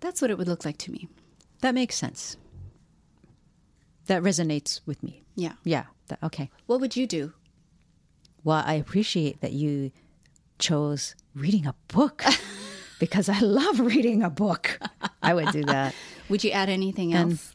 That's 0.00 0.20
what 0.20 0.30
it 0.30 0.36
would 0.38 0.48
look 0.48 0.64
like 0.64 0.76
to 0.78 0.90
me. 0.92 1.08
That 1.60 1.74
makes 1.74 1.94
sense. 1.94 2.36
That 4.06 4.22
resonates 4.22 4.80
with 4.84 5.02
me. 5.02 5.22
Yeah. 5.36 5.52
Yeah. 5.64 5.84
That, 6.08 6.18
okay. 6.22 6.50
What 6.66 6.80
would 6.80 6.96
you 6.96 7.06
do? 7.06 7.32
Well, 8.42 8.62
I 8.66 8.74
appreciate 8.74 9.40
that 9.40 9.52
you 9.52 9.92
chose 10.58 11.14
reading 11.34 11.66
a 11.66 11.74
book 11.88 12.22
because 12.98 13.28
I 13.30 13.38
love 13.40 13.80
reading 13.80 14.22
a 14.22 14.28
book. 14.30 14.78
I 15.22 15.32
would 15.32 15.50
do 15.52 15.62
that. 15.64 15.94
Would 16.28 16.42
you 16.42 16.50
add 16.52 16.68
anything 16.70 17.12
And- 17.14 17.32
else? 17.32 17.54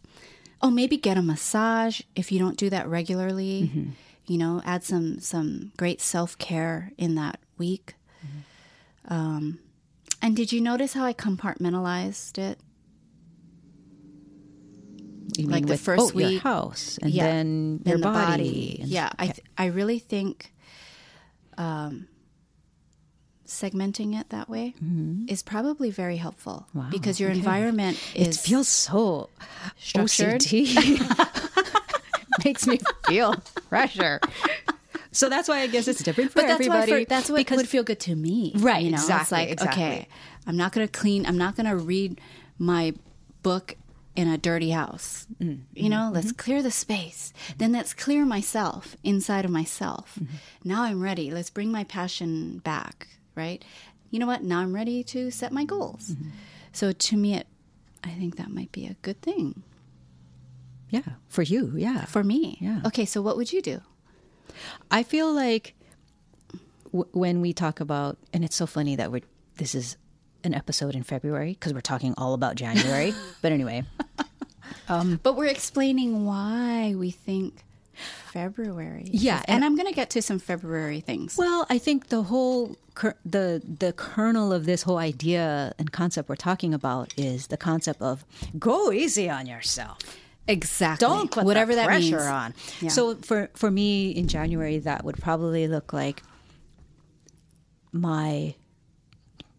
oh, 0.61 0.69
maybe 0.69 0.95
get 0.97 1.17
a 1.17 1.21
massage 1.21 2.01
if 2.15 2.31
you 2.31 2.37
don't 2.39 2.57
do 2.57 2.69
that 2.69 2.87
regularly. 2.87 3.63
Mm-hmm. 3.73 3.89
You 4.29 4.37
know, 4.37 4.61
add 4.63 4.83
some 4.83 5.19
some 5.19 5.71
great 5.77 5.99
self 6.01 6.37
care 6.37 6.91
in 6.97 7.15
that 7.15 7.39
week. 7.57 7.95
Mm-hmm. 8.25 9.13
Um, 9.13 9.59
and 10.21 10.35
did 10.35 10.51
you 10.51 10.61
notice 10.61 10.93
how 10.93 11.03
I 11.03 11.13
compartmentalized 11.13 12.37
it? 12.37 12.59
You 15.37 15.47
Like 15.47 15.65
the 15.65 15.73
with, 15.73 15.81
first 15.81 16.11
oh, 16.15 16.19
your 16.19 16.39
house 16.41 16.97
and 17.01 17.11
Yeah. 17.11 17.23
then 17.25 17.81
your 17.85 17.97
Then 17.97 18.01
the 18.01 18.07
body. 18.07 18.77
and- 18.81 18.89
Yeah, 18.89 19.09
I 19.17 19.25
th- 19.27 19.41
I 19.57 19.65
really 19.67 19.99
think 19.99 20.53
um, 21.57 22.07
segmenting 23.47 24.19
it 24.19 24.29
that 24.29 24.49
way 24.49 24.73
is 25.27 25.41
probably 25.43 25.91
very 25.91 26.17
helpful 26.17 26.67
Mm-hmm. 26.69 26.79
Wow, 26.79 26.87
because 26.91 27.19
your 27.19 27.29
okay. 27.29 27.39
environment 27.39 27.97
it 28.15 28.27
is 28.27 28.37
feels 28.39 28.67
so 28.67 29.29
structured. 29.79 30.41
Makes 32.45 32.67
me 32.67 32.79
feel 33.07 33.35
pressure. 33.69 34.19
So 35.11 35.29
that's 35.29 35.47
why 35.47 35.61
I 35.61 35.67
guess 35.67 35.87
it's 35.87 36.03
different 36.03 36.31
for 36.31 36.35
but 36.35 36.41
that's 36.43 36.53
everybody. 36.53 36.91
why 36.91 37.03
for, 37.03 37.09
that's 37.09 37.29
what 37.29 37.37
because 37.37 37.57
would 37.57 37.67
feel 37.67 37.83
good 37.83 37.99
to 38.01 38.15
me, 38.15 38.53
Right, 38.55 38.83
You 38.83 38.91
know, 38.91 38.95
it's 38.95 39.03
exactly, 39.05 39.37
like 39.37 39.49
exactly. 39.49 39.83
okay, 39.83 40.07
I'm 40.45 40.57
not 40.57 40.71
going 40.71 40.87
to 40.87 40.91
clean. 40.91 41.25
I'm 41.25 41.37
not 41.37 41.55
going 41.55 41.67
to 41.67 41.75
read 41.75 42.21
my 42.57 42.93
book 43.41 43.75
in 44.15 44.27
a 44.27 44.37
dirty 44.37 44.71
house. 44.71 45.25
Mm, 45.41 45.61
You 45.73 45.89
know, 45.89 46.11
let's 46.13 46.27
mm-hmm. 46.27 46.35
clear 46.37 46.61
the 46.61 46.71
space. 46.71 47.33
Then 47.57 47.71
let's 47.71 47.93
clear 47.93 48.25
myself 48.25 48.95
inside 49.03 49.45
of 49.45 49.51
myself. 49.51 50.17
Mm-hmm. 50.21 50.35
Now 50.63 50.83
I'm 50.83 51.01
ready. 51.01 51.31
Let's 51.31 51.49
bring 51.49 51.71
my 51.71 51.83
passion 51.85 52.59
back. 52.59 53.07
Right 53.35 53.63
you 54.11 54.19
know 54.19 54.27
what? 54.27 54.43
Now 54.43 54.59
I'm 54.59 54.73
ready 54.73 55.03
to 55.05 55.31
set 55.31 55.51
my 55.51 55.65
goals. 55.65 56.09
Mm-hmm. 56.09 56.29
So 56.71 56.91
to 56.91 57.17
me, 57.17 57.35
it, 57.35 57.47
I 58.03 58.09
think 58.09 58.37
that 58.37 58.49
might 58.49 58.71
be 58.71 58.85
a 58.85 58.95
good 59.01 59.21
thing. 59.21 59.63
Yeah, 60.89 61.01
for 61.27 61.41
you, 61.41 61.73
yeah. 61.75 62.05
For 62.05 62.23
me. 62.23 62.57
Yeah. 62.61 62.81
Okay, 62.85 63.05
so 63.05 63.21
what 63.21 63.37
would 63.37 63.51
you 63.53 63.61
do? 63.61 63.81
I 64.89 65.03
feel 65.03 65.31
like 65.31 65.75
w- 66.91 67.07
when 67.11 67.41
we 67.41 67.53
talk 67.53 67.79
about, 67.79 68.17
and 68.33 68.43
it's 68.43 68.55
so 68.55 68.65
funny 68.65 68.95
that 68.95 69.11
we're, 69.11 69.21
this 69.57 69.75
is 69.75 69.97
an 70.43 70.53
episode 70.53 70.95
in 70.95 71.03
February 71.03 71.53
because 71.53 71.73
we're 71.73 71.81
talking 71.81 72.13
all 72.17 72.33
about 72.33 72.55
January. 72.55 73.13
but 73.41 73.51
anyway. 73.51 73.83
Um, 74.87 75.19
but 75.21 75.35
we're 75.35 75.45
explaining 75.45 76.25
why 76.25 76.95
we 76.97 77.11
think 77.11 77.63
February. 78.33 79.05
Yeah, 79.11 79.41
and, 79.45 79.57
and 79.57 79.65
I'm 79.65 79.75
going 79.75 79.87
to 79.87 79.93
get 79.93 80.09
to 80.11 80.21
some 80.21 80.39
February 80.39 80.99
things. 80.99 81.37
Well, 81.37 81.65
I 81.69 81.77
think 81.77 82.07
the 82.07 82.23
whole 82.23 82.75
cur- 82.95 83.17
the 83.25 83.61
the 83.79 83.93
kernel 83.93 84.51
of 84.53 84.65
this 84.65 84.83
whole 84.83 84.97
idea 84.97 85.73
and 85.77 85.91
concept 85.91 86.29
we're 86.29 86.35
talking 86.35 86.73
about 86.73 87.13
is 87.17 87.47
the 87.47 87.57
concept 87.57 88.01
of 88.01 88.23
go 88.57 88.91
easy 88.91 89.29
on 89.29 89.45
yourself. 89.47 89.99
Exactly. 90.49 91.07
Don't 91.07 91.29
put 91.29 91.45
whatever 91.45 91.75
that 91.75 91.85
pressure 91.85 92.17
that 92.17 92.33
on. 92.33 92.53
Yeah. 92.81 92.89
So 92.89 93.15
for 93.17 93.49
for 93.53 93.69
me 93.69 94.09
in 94.09 94.27
January, 94.27 94.79
that 94.79 95.05
would 95.05 95.17
probably 95.19 95.67
look 95.67 95.93
like 95.93 96.23
my 97.91 98.55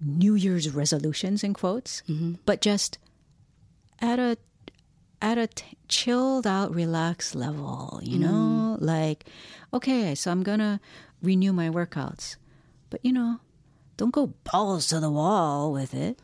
New 0.00 0.34
Year's 0.34 0.68
resolutions 0.70 1.44
in 1.44 1.54
quotes, 1.54 2.02
mm-hmm. 2.08 2.34
but 2.44 2.60
just 2.60 2.98
at 4.00 4.18
a 4.18 4.36
at 5.22 5.38
a 5.38 5.46
t- 5.46 5.78
chilled 5.86 6.46
out, 6.46 6.74
relaxed 6.74 7.36
level. 7.36 8.00
You 8.02 8.18
know, 8.18 8.76
mm. 8.76 8.84
like 8.84 9.26
okay, 9.72 10.16
so 10.16 10.32
I'm 10.32 10.42
gonna 10.42 10.80
renew 11.22 11.52
my 11.52 11.68
workouts, 11.68 12.34
but 12.90 12.98
you 13.04 13.12
know, 13.12 13.38
don't 13.96 14.10
go 14.10 14.34
balls 14.50 14.88
to 14.88 14.98
the 14.98 15.10
wall 15.10 15.72
with 15.72 15.94
it. 15.94 16.18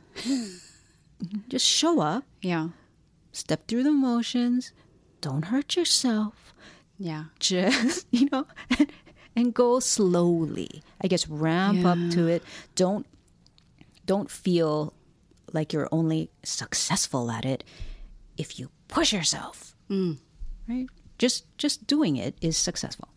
just 1.49 1.64
show 1.64 2.00
up. 2.00 2.25
Yeah. 2.42 2.70
Step 3.37 3.69
through 3.69 3.83
the 3.83 3.93
motions. 3.93 4.73
Don't 5.21 5.45
hurt 5.45 5.76
yourself. 5.76 6.55
Yeah. 6.99 7.25
Just, 7.38 8.07
you 8.11 8.31
know, 8.33 8.47
and, 8.78 8.90
and 9.37 9.55
go 9.55 9.78
slowly. 9.78 10.83
I 11.02 11.07
guess 11.07 11.28
ramp 11.28 11.81
yeah. 11.81 11.90
up 11.90 11.99
to 12.12 12.28
it. 12.28 12.43
Don't 12.75 13.07
don't 14.07 14.31
feel 14.31 14.95
like 15.52 15.75
you're 15.75 15.88
only 15.93 16.31
successful 16.45 17.31
at 17.31 17.45
it 17.45 17.62
if 18.38 18.59
you 18.59 18.71
push 18.88 19.12
yourself. 19.12 19.76
Mm. 19.90 20.16
Right? 20.66 20.87
Just 21.19 21.45
just 21.59 21.87
doing 21.87 22.16
it 22.16 22.37
is 22.40 22.57
successful. 22.57 23.09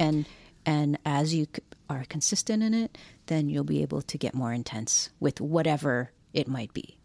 And 0.00 0.26
and 0.66 0.98
as 1.06 1.32
you 1.32 1.46
are 1.88 2.04
consistent 2.08 2.64
in 2.64 2.74
it, 2.74 2.98
then 3.26 3.48
you'll 3.48 3.62
be 3.62 3.82
able 3.82 4.02
to 4.02 4.18
get 4.18 4.34
more 4.34 4.52
intense 4.52 5.10
with 5.20 5.40
whatever 5.40 6.10
it 6.32 6.48
might 6.48 6.74
be 6.74 6.98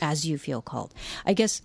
as 0.00 0.24
you 0.24 0.38
feel 0.38 0.62
called. 0.62 0.94
I 1.26 1.32
guess 1.32 1.60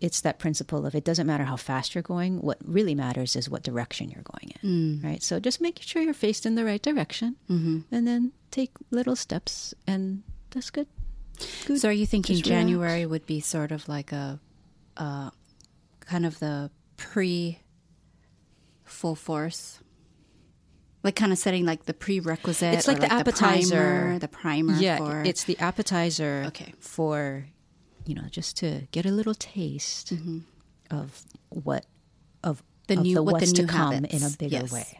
it's 0.00 0.20
that 0.20 0.38
principle 0.38 0.86
of 0.86 0.94
it 0.94 1.04
doesn't 1.04 1.26
matter 1.26 1.44
how 1.44 1.56
fast 1.56 1.94
you're 1.94 2.02
going. 2.02 2.40
What 2.40 2.58
really 2.64 2.94
matters 2.94 3.36
is 3.36 3.48
what 3.48 3.62
direction 3.62 4.10
you're 4.10 4.22
going 4.22 4.52
in, 4.62 5.00
mm. 5.00 5.04
right? 5.04 5.22
So 5.22 5.40
just 5.40 5.60
making 5.60 5.84
sure 5.84 6.02
you're 6.02 6.14
faced 6.14 6.46
in 6.46 6.54
the 6.54 6.64
right 6.64 6.82
direction, 6.82 7.36
mm-hmm. 7.50 7.80
and 7.90 8.06
then 8.06 8.32
take 8.50 8.70
little 8.90 9.16
steps, 9.16 9.74
and 9.86 10.22
that's 10.50 10.70
good. 10.70 10.86
good. 11.66 11.80
So 11.80 11.88
are 11.88 11.92
you 11.92 12.06
thinking 12.06 12.36
just 12.36 12.48
January 12.48 13.00
relax. 13.00 13.10
would 13.10 13.26
be 13.26 13.40
sort 13.40 13.72
of 13.72 13.88
like 13.88 14.12
a, 14.12 14.38
uh, 14.96 15.30
kind 16.00 16.26
of 16.26 16.38
the 16.38 16.70
pre 16.96 17.58
full 18.84 19.14
force? 19.14 19.80
Like 21.02 21.14
kind 21.14 21.30
of 21.32 21.38
setting 21.38 21.64
like 21.64 21.84
the 21.84 21.94
prerequisite. 21.94 22.74
It's 22.74 22.88
like 22.88 22.96
the 22.96 23.04
like 23.04 23.12
appetizer, 23.12 24.18
the 24.18 24.26
primer. 24.26 24.72
The 24.72 24.72
primer 24.72 24.74
yeah, 24.74 24.98
for... 24.98 25.22
it's 25.22 25.44
the 25.44 25.56
appetizer. 25.58 26.44
Okay. 26.48 26.74
For 26.80 27.46
you 28.06 28.14
know, 28.14 28.24
just 28.30 28.56
to 28.58 28.82
get 28.92 29.04
a 29.06 29.10
little 29.10 29.34
taste 29.34 30.14
mm-hmm. 30.14 30.38
of 30.90 31.22
what 31.48 31.86
of 32.42 32.62
the 32.86 32.94
of 32.94 33.02
new 33.02 33.14
the 33.16 33.22
what 33.22 33.40
the 33.40 33.46
new 33.46 33.52
to 33.52 33.66
come 33.66 33.92
habits. 33.92 34.14
in 34.14 34.22
a 34.22 34.30
bigger 34.30 34.62
yes. 34.62 34.72
way. 34.72 34.98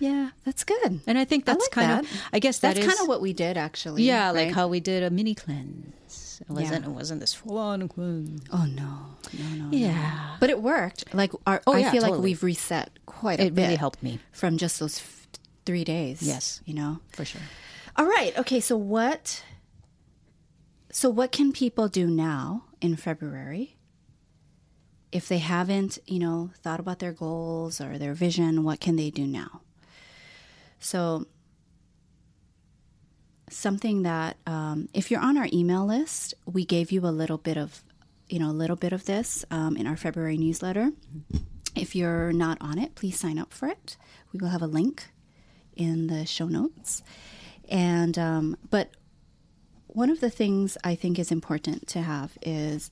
Yeah, 0.00 0.30
that's 0.44 0.62
good. 0.62 1.00
And 1.08 1.18
I 1.18 1.24
think 1.24 1.44
that's 1.44 1.60
I 1.60 1.64
like 1.64 1.70
kind 1.72 1.90
that. 1.90 2.04
of 2.04 2.20
I 2.32 2.38
guess 2.38 2.58
that's 2.60 2.78
that 2.78 2.86
kind 2.86 3.00
of 3.00 3.08
what 3.08 3.20
we 3.20 3.32
did 3.32 3.56
actually. 3.56 4.04
Yeah, 4.04 4.26
right? 4.26 4.46
like 4.46 4.54
how 4.54 4.68
we 4.68 4.78
did 4.80 5.02
a 5.02 5.10
mini 5.10 5.34
cleanse. 5.34 6.40
It 6.40 6.48
wasn't 6.48 6.84
Yeah. 6.84 6.90
it 6.90 6.94
wasn't 6.94 7.20
this 7.20 7.34
full 7.34 7.58
on 7.58 7.88
cleanse. 7.88 8.42
Oh 8.52 8.64
no, 8.64 9.16
no, 9.36 9.48
no. 9.56 9.64
no. 9.64 9.76
Yeah. 9.76 10.36
but 10.38 10.50
it 10.50 10.62
worked. 10.62 11.12
Like 11.12 11.32
our, 11.46 11.60
Oh, 11.66 11.72
I 11.72 11.80
yeah, 11.80 11.90
feel 11.90 12.02
like 12.02 12.14
we've 12.20 12.42
reset 12.44 12.90
quite 13.06 13.40
a 13.40 13.46
It 13.46 13.54
bit. 13.56 13.62
It 13.62 13.64
really 13.66 13.76
helped 13.76 14.02
me 14.02 14.20
from 14.30 14.56
just 14.56 14.78
those 14.78 14.98
f- 14.98 15.26
three 15.66 15.82
days. 15.82 16.22
Yes. 16.22 16.60
you 16.64 16.74
know. 16.74 17.00
for 17.12 17.24
sure. 17.24 17.42
All 17.96 18.06
right. 18.06 18.38
Okay. 18.38 18.60
So 18.60 18.76
what? 18.76 19.42
So 20.90 21.10
what 21.10 21.32
can 21.32 21.52
people 21.52 21.88
do 21.88 22.06
now 22.06 22.64
in 22.80 22.96
February? 22.96 23.76
If 25.12 25.28
they 25.28 25.38
haven't, 25.38 25.98
you 26.06 26.18
know, 26.18 26.50
thought 26.62 26.80
about 26.80 26.98
their 26.98 27.12
goals 27.12 27.80
or 27.80 27.98
their 27.98 28.14
vision, 28.14 28.64
what 28.64 28.80
can 28.80 28.96
they 28.96 29.10
do 29.10 29.26
now? 29.26 29.62
So 30.80 31.26
something 33.50 34.02
that 34.02 34.36
um, 34.46 34.88
if 34.92 35.10
you're 35.10 35.20
on 35.20 35.36
our 35.36 35.48
email 35.52 35.86
list, 35.86 36.34
we 36.46 36.64
gave 36.64 36.92
you 36.92 37.00
a 37.06 37.08
little 37.08 37.38
bit 37.38 37.56
of, 37.56 37.82
you 38.28 38.38
know, 38.38 38.50
a 38.50 38.52
little 38.52 38.76
bit 38.76 38.92
of 38.92 39.06
this 39.06 39.44
um, 39.50 39.76
in 39.76 39.86
our 39.86 39.96
February 39.96 40.36
newsletter. 40.36 40.92
If 41.74 41.94
you're 41.94 42.32
not 42.32 42.58
on 42.60 42.78
it, 42.78 42.94
please 42.94 43.18
sign 43.18 43.38
up 43.38 43.52
for 43.52 43.68
it. 43.68 43.96
We 44.32 44.40
will 44.40 44.48
have 44.48 44.62
a 44.62 44.66
link 44.66 45.04
in 45.76 46.08
the 46.08 46.26
show 46.26 46.46
notes. 46.46 47.02
And 47.70 48.18
um, 48.18 48.56
but 48.70 48.90
one 49.88 50.10
of 50.10 50.20
the 50.20 50.30
things 50.30 50.76
I 50.84 50.94
think 50.94 51.18
is 51.18 51.32
important 51.32 51.88
to 51.88 52.02
have 52.02 52.38
is 52.42 52.90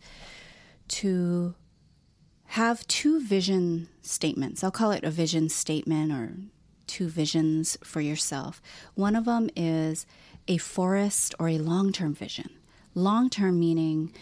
to 0.89 1.55
have 2.47 2.87
two 2.87 3.21
vision 3.21 3.89
statements. 4.03 4.63
I'll 4.63 4.71
call 4.71 4.93
it 4.93 5.05
a 5.05 5.11
vision 5.11 5.49
statement 5.49 6.13
or 6.13 6.35
two 6.87 7.09
visions 7.09 7.77
for 7.83 8.01
yourself. 8.01 8.63
One 8.95 9.17
of 9.17 9.25
them 9.25 9.51
is 9.57 10.07
a 10.49 10.59
forest 10.59 11.35
or 11.39 11.49
a 11.49 11.59
long 11.59 11.93
term 11.93 12.15
vision. 12.15 12.51
Long 12.95 13.29
term 13.29 13.59
meaning 13.59 14.13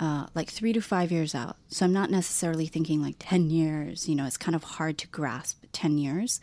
uh, 0.00 0.26
like 0.34 0.48
three 0.48 0.72
to 0.72 0.80
five 0.80 1.10
years 1.10 1.34
out. 1.34 1.56
So 1.68 1.84
I'm 1.84 1.92
not 1.92 2.10
necessarily 2.10 2.66
thinking 2.66 3.02
like 3.02 3.16
10 3.18 3.50
years. 3.50 4.08
You 4.08 4.14
know, 4.14 4.26
it's 4.26 4.36
kind 4.36 4.54
of 4.54 4.62
hard 4.62 4.96
to 4.98 5.08
grasp 5.08 5.64
10 5.72 5.98
years. 5.98 6.40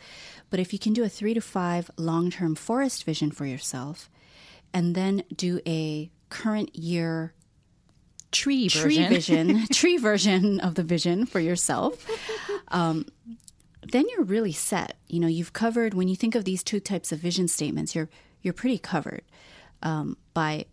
But 0.50 0.60
if 0.60 0.72
you 0.72 0.78
can 0.78 0.92
do 0.92 1.04
a 1.04 1.08
three 1.08 1.34
to 1.34 1.40
five 1.40 1.90
long 1.96 2.30
term 2.30 2.54
forest 2.54 3.04
vision 3.04 3.30
for 3.30 3.46
yourself 3.46 4.10
and 4.76 4.94
then 4.94 5.22
do 5.34 5.58
a 5.66 6.10
current 6.28 6.76
year 6.76 7.32
Tree 8.30 8.68
tree 8.68 8.98
version. 8.98 9.08
vision, 9.48 9.66
tree 9.72 9.96
version 9.96 10.60
of 10.60 10.74
the 10.74 10.82
vision 10.82 11.24
for 11.24 11.40
yourself, 11.40 12.06
um, 12.68 13.06
then 13.82 14.04
you're 14.10 14.24
really 14.24 14.52
set. 14.52 14.98
You 15.08 15.20
know, 15.20 15.28
you've 15.28 15.54
covered 15.54 15.94
when 15.94 16.08
you 16.08 16.16
think 16.16 16.34
of 16.34 16.44
these 16.44 16.62
two 16.62 16.78
types 16.80 17.10
of 17.10 17.20
vision 17.20 17.48
statements, 17.48 17.94
you're 17.94 18.10
you're 18.42 18.52
pretty 18.52 18.76
covered 18.78 19.22
um, 19.82 20.18
by 20.34 20.66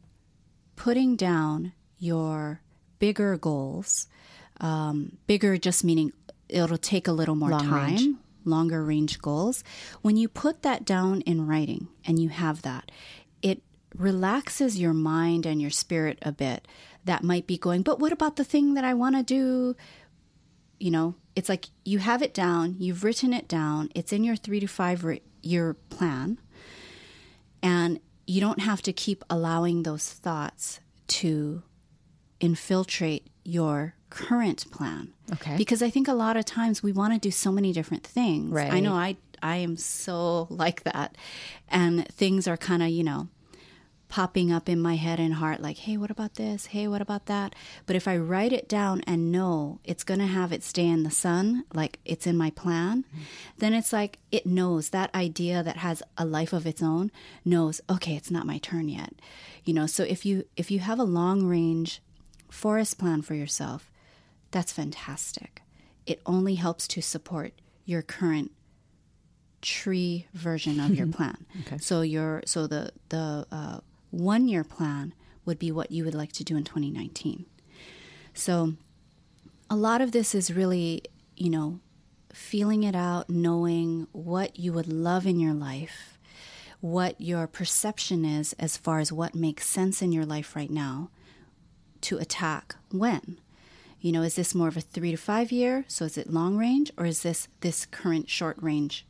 putting 0.76 1.16
down 1.16 1.72
your 1.98 2.60
bigger 3.00 3.38
goals. 3.38 4.08
Um, 4.60 5.18
bigger 5.28 5.58
just 5.58 5.84
meaning 5.86 6.12
it'll 6.50 6.78
take 6.78 7.08
a 7.08 7.14
little 7.14 7.36
more 7.36 7.52
Long 7.52 7.70
time. 7.70 7.86
range. 7.86 8.18
Longer 8.44 8.84
range 8.84 9.20
goals. 9.20 9.64
When 10.02 10.18
you 10.18 10.28
put 10.28 10.64
that 10.64 10.84
down 10.84 11.22
in 11.22 11.48
writing 11.48 11.88
and 12.04 12.20
you 12.20 12.28
have 12.28 12.64
that, 12.64 12.92
it 13.42 13.62
relaxes 13.98 14.80
your 14.80 14.94
mind 14.94 15.46
and 15.46 15.62
your 15.62 15.70
spirit 15.70 16.20
a 16.22 16.32
bit. 16.32 16.68
That 17.06 17.24
might 17.24 17.48
be 17.48 17.58
going, 17.58 17.82
but 17.82 18.00
what 18.00 18.14
about 18.14 18.38
the 18.38 18.44
thing 18.44 18.76
that 18.76 18.86
I 18.86 18.94
want 18.94 19.16
to 19.16 19.24
do? 19.24 19.76
You 20.80 20.92
know, 20.92 21.16
it's 21.36 21.50
like 21.50 21.68
you 21.84 22.00
have 22.00 22.22
it 22.22 22.34
down, 22.34 22.76
you've 22.80 23.04
written 23.04 23.34
it 23.34 23.48
down, 23.48 23.90
it's 23.94 24.14
in 24.14 24.24
your 24.24 24.36
three 24.36 24.60
to 24.60 24.68
five 24.68 25.04
re- 25.04 25.22
year 25.42 25.74
plan, 25.90 26.40
and 27.62 28.00
you 28.26 28.40
don't 28.40 28.62
have 28.62 28.82
to 28.84 28.94
keep 28.94 29.24
allowing 29.30 29.84
those 29.84 30.10
thoughts 30.10 30.80
to 31.08 31.64
infiltrate 32.40 33.28
your 33.44 33.96
current 34.10 34.70
plan. 34.72 35.14
Okay. 35.32 35.58
Because 35.58 35.82
I 35.82 35.90
think 35.90 36.08
a 36.08 36.14
lot 36.14 36.38
of 36.38 36.46
times 36.46 36.82
we 36.82 36.92
want 36.92 37.14
to 37.14 37.20
do 37.20 37.32
so 37.32 37.52
many 37.52 37.74
different 37.74 38.06
things. 38.06 38.52
Right. 38.52 38.72
I 38.72 38.80
know 38.80 38.94
I 38.94 39.18
I 39.42 39.58
am 39.58 39.76
so 39.76 40.48
like 40.50 40.84
that. 40.84 41.18
And 41.70 42.08
things 42.08 42.48
are 42.48 42.58
kind 42.58 42.82
of, 42.82 42.90
you 42.90 43.04
know, 43.04 43.28
popping 44.14 44.52
up 44.52 44.70
in 44.70 44.80
my 44.80 44.96
head 44.96 45.20
and 45.20 45.34
heart 45.34 45.60
like, 45.60 45.78
"Hey, 45.78 45.98
what 45.98 46.12
about 46.12 46.36
this? 46.36 46.68
Hey, 46.68 46.88
what 46.88 47.02
about 47.02 47.26
that?" 47.26 47.56
But 47.88 47.96
if 47.96 48.08
I 48.08 48.16
write 48.16 48.54
it 48.54 48.70
down 48.70 49.02
and 49.08 49.32
know 49.32 49.80
it's 49.84 50.04
going 50.04 50.20
to 50.20 50.28
have 50.28 50.52
it 50.52 50.62
stay 50.62 50.88
in 50.88 51.02
the 51.02 51.10
sun, 51.10 51.64
like 51.74 51.98
it's 52.06 52.28
in 52.28 52.38
my 52.38 52.52
plan, 52.52 53.06
then 53.58 53.74
it's 53.74 53.92
like 53.92 54.20
it 54.32 54.46
knows 54.46 54.90
that 54.90 55.16
idea 55.16 55.64
that 55.64 55.78
has 55.78 56.04
a 56.16 56.26
life 56.26 56.54
of 56.54 56.68
its 56.68 56.84
own 56.84 57.12
knows, 57.44 57.82
"Okay, 57.90 58.16
it's 58.16 58.30
not 58.30 58.46
my 58.46 58.60
turn 58.60 58.88
yet." 58.88 59.16
You 59.66 59.74
know, 59.74 59.88
so 59.88 60.04
if 60.04 60.28
you 60.28 60.46
if 60.56 60.70
you 60.70 60.78
have 60.78 61.00
a 61.00 61.04
long 61.20 61.48
range 61.48 62.00
forest 62.52 63.00
plan 63.00 63.24
for 63.24 63.34
yourself, 63.34 63.90
that's 64.52 64.72
fantastic. 64.72 65.64
It 66.06 66.22
only 66.28 66.54
helps 66.54 66.88
to 66.90 67.02
support 67.02 67.54
your 67.84 68.04
current 68.04 68.52
tree 69.64 70.28
version 70.36 70.80
of 70.80 70.94
your 70.94 71.08
plan. 71.18 71.48
Okay. 71.62 71.80
So 71.80 72.02
your 72.02 72.44
so 72.46 72.68
the 72.68 72.92
the 73.10 73.48
uh, 73.52 73.80
one 74.14 74.48
year 74.48 74.64
plan 74.64 75.14
would 75.44 75.58
be 75.58 75.72
what 75.72 75.92
you 75.92 76.06
would 76.06 76.14
like 76.14 76.32
to 76.34 76.44
do 76.44 76.56
in 76.56 76.64
2019. 76.64 77.46
So 78.34 78.74
a 79.70 79.76
lot 79.76 80.02
of 80.02 80.12
this 80.12 80.36
is 80.36 80.54
really, 80.54 81.04
you 81.36 81.50
know, 81.50 81.80
feeling 82.32 82.84
it 82.84 82.96
out, 82.96 83.30
knowing 83.30 84.08
what 84.12 84.60
you 84.60 84.72
would 84.72 84.88
love 84.88 85.26
in 85.26 85.40
your 85.40 85.54
life, 85.54 86.18
what 86.80 87.20
your 87.20 87.48
perception 87.48 88.24
is 88.24 88.54
as 88.54 88.78
far 88.78 89.00
as 89.00 89.12
what 89.12 89.36
makes 89.36 89.68
sense 89.68 90.02
in 90.02 90.12
your 90.12 90.26
life 90.26 90.56
right 90.56 90.72
now 90.72 91.10
to 92.02 92.18
attack 92.18 92.76
when. 92.92 93.40
You 94.00 94.12
know, 94.12 94.22
is 94.22 94.36
this 94.36 94.54
more 94.54 94.68
of 94.68 94.78
a 94.78 94.82
three 94.82 95.12
to 95.12 95.18
five 95.18 95.52
year? 95.52 95.86
So 95.88 96.06
is 96.06 96.18
it 96.18 96.32
long 96.32 96.58
range 96.58 96.92
or 96.98 97.06
is 97.06 97.24
this 97.24 97.48
this 97.62 97.86
current 97.86 98.30
short 98.30 98.58
range 98.62 99.06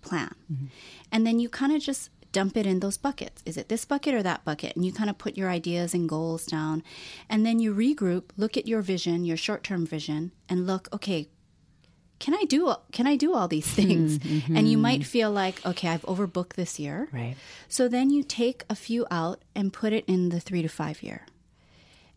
plan? 0.00 0.34
Mm-hmm. 0.52 0.66
And 1.12 1.26
then 1.26 1.38
you 1.38 1.48
kind 1.48 1.72
of 1.72 1.82
just 1.82 2.10
dump 2.32 2.56
it 2.56 2.66
in 2.66 2.80
those 2.80 2.96
buckets. 2.96 3.42
Is 3.46 3.56
it 3.56 3.68
this 3.68 3.84
bucket 3.84 4.14
or 4.14 4.22
that 4.22 4.44
bucket? 4.44 4.76
And 4.76 4.84
you 4.84 4.92
kind 4.92 5.10
of 5.10 5.18
put 5.18 5.36
your 5.36 5.50
ideas 5.50 5.94
and 5.94 6.08
goals 6.08 6.46
down. 6.46 6.82
And 7.28 7.44
then 7.44 7.58
you 7.58 7.74
regroup, 7.74 8.30
look 8.36 8.56
at 8.56 8.66
your 8.66 8.82
vision, 8.82 9.24
your 9.24 9.36
short 9.36 9.64
term 9.64 9.86
vision, 9.86 10.32
and 10.48 10.66
look, 10.66 10.88
okay, 10.92 11.28
can 12.18 12.34
I 12.34 12.44
do 12.44 12.74
can 12.92 13.06
I 13.06 13.16
do 13.16 13.34
all 13.34 13.48
these 13.48 13.66
things? 13.66 14.18
Mm-hmm. 14.18 14.56
And 14.56 14.68
you 14.68 14.76
might 14.76 15.06
feel 15.06 15.30
like, 15.30 15.64
okay, 15.64 15.88
I've 15.88 16.02
overbooked 16.02 16.54
this 16.54 16.78
year. 16.78 17.08
Right. 17.12 17.36
So 17.68 17.88
then 17.88 18.10
you 18.10 18.22
take 18.22 18.64
a 18.68 18.74
few 18.74 19.06
out 19.10 19.42
and 19.54 19.72
put 19.72 19.92
it 19.92 20.04
in 20.06 20.30
the 20.30 20.40
3 20.40 20.62
to 20.62 20.68
5 20.68 21.02
year. 21.02 21.26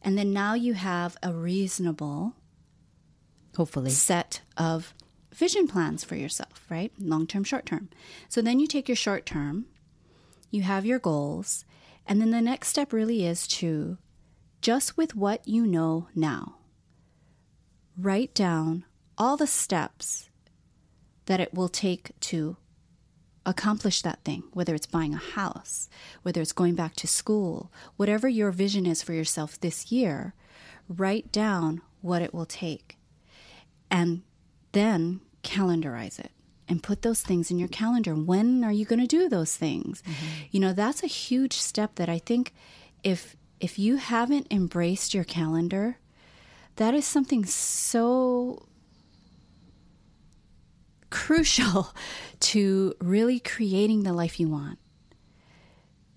And 0.02 0.18
then 0.18 0.34
now 0.34 0.56
you 0.56 0.74
have 0.74 1.18
a 1.22 1.32
reasonable 1.32 2.34
hopefully 3.56 3.92
set 3.92 4.42
of 4.58 4.94
vision 5.34 5.68
plans 5.68 6.04
for 6.04 6.16
yourself, 6.16 6.66
right? 6.70 6.92
Long 7.00 7.28
term, 7.28 7.44
short 7.44 7.66
term. 7.66 7.90
So 8.28 8.42
then 8.42 8.60
you 8.60 8.68
take 8.68 8.90
your 8.90 8.96
short 8.96 9.26
term 9.26 9.66
you 10.52 10.62
have 10.62 10.86
your 10.86 11.00
goals, 11.00 11.66
and 12.06 12.22
then 12.22 12.32
the 12.32 12.42
next 12.42 12.68
step 12.68 12.94
really 12.94 13.26
is 13.26 13.48
to 13.48 13.98
just 14.62 14.96
with 14.96 15.16
what 15.16 15.48
you 15.48 15.66
know 15.66 16.08
now, 16.14 16.58
write 17.98 18.34
down 18.36 18.86
all 19.18 19.38
the 19.38 19.48
steps 19.48 20.30
that 21.26 21.40
it 21.40 21.54
will 21.54 21.70
take 21.70 22.12
to 22.20 22.58
accomplish 23.46 24.02
that 24.02 24.24
thing, 24.24 24.44
whether 24.54 24.76
it's 24.76 24.86
buying 24.86 25.14
a 25.14 25.18
house, 25.18 25.90
whether 26.22 26.42
it's 26.42 26.52
going 26.52 26.76
back 26.76 26.96
to 26.96 27.08
school, 27.08 27.72
whatever 27.96 28.28
your 28.28 28.52
vision 28.52 28.86
is 28.86 29.02
for 29.02 29.14
yourself 29.14 29.60
this 29.60 29.92
year, 29.92 30.36
write 30.88 31.32
down 31.32 31.82
what 32.02 32.22
it 32.22 32.34
will 32.34 32.46
take 32.46 32.98
and 33.90 34.22
then 34.74 35.22
calendarize 35.44 36.20
it 36.20 36.32
and 36.72 36.82
put 36.82 37.02
those 37.02 37.22
things 37.22 37.52
in 37.52 37.60
your 37.60 37.68
calendar. 37.68 38.16
When 38.16 38.64
are 38.64 38.72
you 38.72 38.86
going 38.86 39.02
to 39.02 39.06
do 39.06 39.28
those 39.28 39.58
things? 39.58 40.02
Mm-hmm. 40.04 40.44
You 40.52 40.60
know, 40.62 40.72
that's 40.72 41.04
a 41.04 41.08
huge 41.08 41.58
step 41.58 41.96
that 41.96 42.08
I 42.08 42.18
think 42.18 42.54
if 43.04 43.36
if 43.60 43.78
you 43.78 43.98
haven't 43.98 44.48
embraced 44.50 45.14
your 45.14 45.26
calendar, 45.26 45.98
that 46.78 46.94
is 46.94 47.06
something 47.06 47.46
so 47.46 48.66
crucial 51.10 51.94
to 52.40 52.96
really 53.02 53.42
creating 53.42 54.04
the 54.04 54.14
life 54.14 54.40
you 54.40 54.48
want. 54.48 54.80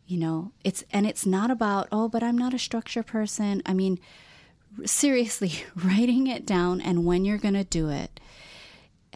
You 0.06 0.18
know, 0.18 0.52
it's 0.62 0.84
and 0.92 1.04
it's 1.04 1.26
not 1.26 1.50
about, 1.50 1.88
oh, 1.90 2.08
but 2.08 2.22
I'm 2.22 2.38
not 2.38 2.54
a 2.54 2.60
structure 2.60 3.02
person. 3.02 3.60
I 3.66 3.74
mean, 3.74 3.98
seriously, 4.84 5.64
writing 5.74 6.28
it 6.28 6.46
down 6.46 6.80
and 6.80 7.04
when 7.04 7.24
you're 7.24 7.38
going 7.38 7.54
to 7.54 7.64
do 7.64 7.88
it 7.88 8.20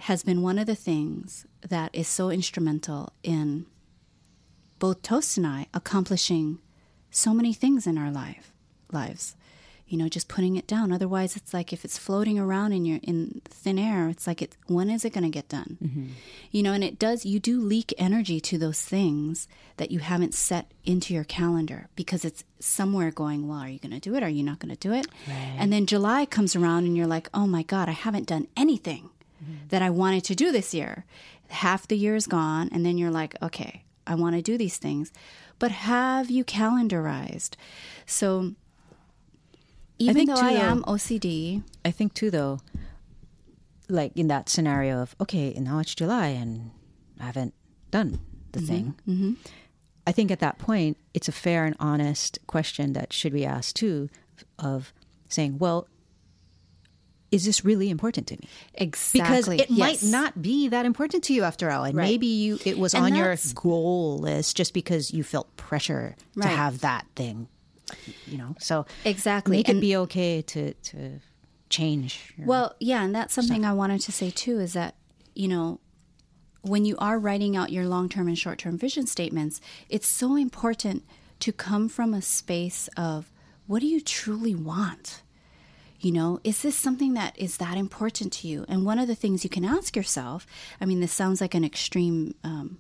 has 0.01 0.23
been 0.23 0.43
one 0.43 0.59
of 0.59 0.67
the 0.67 0.75
things 0.75 1.47
that 1.69 1.95
is 1.95 2.09
so 2.09 2.31
instrumental 2.31 3.13
in 3.23 3.67
both 4.79 5.03
Toast 5.03 5.37
and 5.37 5.47
I 5.47 5.67
accomplishing 5.75 6.61
so 7.11 7.35
many 7.35 7.53
things 7.53 7.87
in 7.87 7.99
our 7.99 8.11
life 8.11 8.53
lives. 8.93 9.35
You 9.87 9.97
know, 9.97 10.09
just 10.11 10.29
putting 10.29 10.57
it 10.57 10.67
down. 10.67 10.93
Otherwise, 10.93 11.35
it's 11.35 11.55
like 11.55 11.73
if 11.73 11.83
it's 11.83 11.97
floating 11.97 12.39
around 12.39 12.75
in 12.75 12.85
your 12.85 13.01
in 13.03 13.41
thin 13.47 13.79
air, 13.79 14.09
it's 14.09 14.27
like 14.27 14.43
it. 14.43 14.55
When 14.67 14.91
is 14.91 15.03
it 15.03 15.15
going 15.15 15.25
to 15.25 15.31
get 15.31 15.49
done? 15.49 15.79
Mm-hmm. 15.83 16.07
You 16.51 16.63
know, 16.63 16.75
and 16.75 16.85
it 16.85 16.99
does. 16.99 17.25
You 17.25 17.41
do 17.41 17.59
leak 17.59 17.95
energy 17.97 18.39
to 18.39 18.59
those 18.59 18.83
things 18.83 19.49
that 19.79 19.91
you 19.91 20.01
haven't 20.01 20.35
set 20.35 20.73
into 20.85 21.15
your 21.15 21.25
calendar 21.25 21.89
because 21.97 22.27
it's 22.27 22.45
somewhere 22.61 23.11
going. 23.11 23.49
Well, 23.49 23.61
are 23.61 23.69
you 23.71 23.79
going 23.79 23.99
to 23.99 23.99
do 23.99 24.15
it? 24.15 24.23
Are 24.23 24.29
you 24.29 24.43
not 24.43 24.59
going 24.59 24.75
to 24.75 24.79
do 24.79 24.93
it? 24.93 25.07
Right. 25.27 25.57
And 25.59 25.73
then 25.73 25.87
July 25.87 26.27
comes 26.27 26.55
around, 26.55 26.85
and 26.85 26.95
you're 26.95 27.07
like, 27.07 27.31
oh 27.33 27.47
my 27.47 27.63
god, 27.63 27.89
I 27.89 27.93
haven't 27.93 28.27
done 28.27 28.47
anything 28.59 29.09
mm-hmm. 29.43 29.69
that 29.69 29.83
I 29.83 29.91
wanted 29.91 30.25
to 30.25 30.35
do 30.35 30.53
this 30.53 30.75
year. 30.75 31.05
Half 31.49 31.89
the 31.89 31.97
year 31.97 32.15
is 32.15 32.27
gone, 32.27 32.69
and 32.73 32.85
then 32.85 32.99
you're 32.99 33.11
like, 33.11 33.35
okay, 33.43 33.85
I 34.07 34.15
want 34.15 34.37
to 34.37 34.43
do 34.43 34.59
these 34.59 34.77
things. 34.77 35.13
But 35.59 35.71
have 35.71 36.31
you 36.31 36.45
calendarized? 36.45 37.55
So 38.07 38.55
even 39.99 40.27
though 40.27 40.37
too, 40.37 40.43
I 40.43 40.53
am 40.53 40.83
OCD. 40.85 41.63
I 41.85 41.91
think 41.91 42.15
too, 42.15 42.31
though, 42.31 42.61
like 43.89 44.17
in 44.17 44.29
that 44.29 44.49
scenario 44.49 45.01
of, 45.01 45.17
okay, 45.21 45.53
now 45.55 45.79
it's 45.79 45.95
July 45.95 46.29
and 46.29 46.71
I 47.21 47.25
haven't 47.25 47.55
done 47.91 48.21
the 48.53 48.61
mm-hmm. 48.61 48.69
thing. 48.69 48.95
Mm-hmm. 49.09 49.33
I 50.07 50.13
think 50.13 50.31
at 50.31 50.41
that 50.41 50.59
point, 50.59 50.97
it's 51.13 51.29
a 51.29 51.33
fair 51.33 51.65
and 51.65 51.77
honest 51.79 52.39
question 52.47 52.95
that 52.95 53.13
should 53.13 53.33
be 53.33 53.45
asked 53.45 53.77
too 53.77 54.09
of 54.59 54.93
saying, 55.29 55.59
well, 55.59 55.87
is 57.31 57.45
this 57.45 57.65
really 57.65 57.91
important 57.91 58.27
to 58.29 58.37
me? 58.37 58.49
Exactly. 58.75 59.21
Because 59.21 59.49
it 59.49 59.71
yes. 59.71 60.03
might 60.03 60.11
not 60.11 60.41
be 60.41 60.69
that 60.69 60.87
important 60.87 61.25
to 61.25 61.35
you 61.35 61.43
after 61.43 61.71
all. 61.71 61.85
And 61.85 61.97
right. 61.97 62.05
maybe 62.05 62.27
you 62.27 62.59
it 62.65 62.79
was 62.79 62.95
and 62.95 63.05
on 63.05 63.15
your 63.15 63.37
goal 63.55 64.19
list 64.19 64.57
just 64.57 64.75
because 64.75 65.13
you 65.13 65.23
felt 65.23 65.55
pressure 65.57 66.17
right. 66.35 66.49
to 66.49 66.57
have 66.57 66.81
that 66.81 67.07
thing. 67.15 67.49
You 68.27 68.39
know. 68.39 68.57
So 68.59 68.87
Exactly. 69.05 69.59
Make 69.59 69.69
and 69.69 69.79
it 69.79 69.81
be 69.81 69.97
okay 69.97 70.43
to 70.43 70.75
to 70.75 71.21
change. 71.69 72.35
well, 72.39 72.75
yeah, 72.81 73.03
and 73.03 73.15
that's 73.15 73.35
something 73.35 73.63
stuff. 73.63 73.71
I 73.71 73.75
wanted 73.75 74.01
to 74.03 74.13
say 74.13 74.31
too 74.31 74.59
is 74.59 74.73
that, 74.73 74.95
you 75.35 75.49
know, 75.49 75.81
when 76.63 76.85
you 76.85 76.97
are 76.99 77.19
writing 77.19 77.57
out 77.57 77.73
your 77.73 77.87
long 77.87 78.09
term 78.09 78.29
and 78.29 78.39
short 78.39 78.59
term 78.59 78.79
vision 78.79 79.07
statements, 79.07 79.61
it's 79.89 80.07
so 80.07 80.37
important 80.37 81.05
to 81.41 81.53
come 81.53 81.89
from 81.89 82.15
a 82.15 82.23
space 82.23 82.89
of 82.97 83.31
what 83.67 83.81
do 83.81 83.87
you 83.87 84.01
truly 84.01 84.55
want? 84.55 85.23
You 86.01 86.13
know, 86.13 86.41
is 86.45 86.63
this 86.63 86.77
something 86.77 87.15
that 87.15 87.37
is 87.37 87.57
that 87.57 87.77
important 87.77 88.33
to 88.35 88.49
you? 88.49 88.65
And 88.69 88.87
one 88.87 88.99
of 88.99 89.09
the 89.09 89.17
things 89.17 89.43
you 89.43 89.51
can 89.51 89.65
ask 89.65 89.97
yourself 89.97 90.47
I 90.81 90.85
mean, 90.85 91.01
this 91.01 91.13
sounds 91.13 91.41
like 91.41 91.55
an 91.55 91.65
extreme 91.65 92.35
um, 92.45 92.79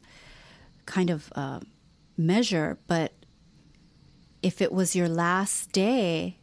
kind 0.87 1.11
of 1.11 1.33
uh, 1.35 1.61
measure, 2.17 2.79
but 2.87 3.13
if 4.43 4.63
it 4.63 4.73
was 4.73 4.95
your 4.95 5.09
last 5.09 5.73
day 5.73 6.39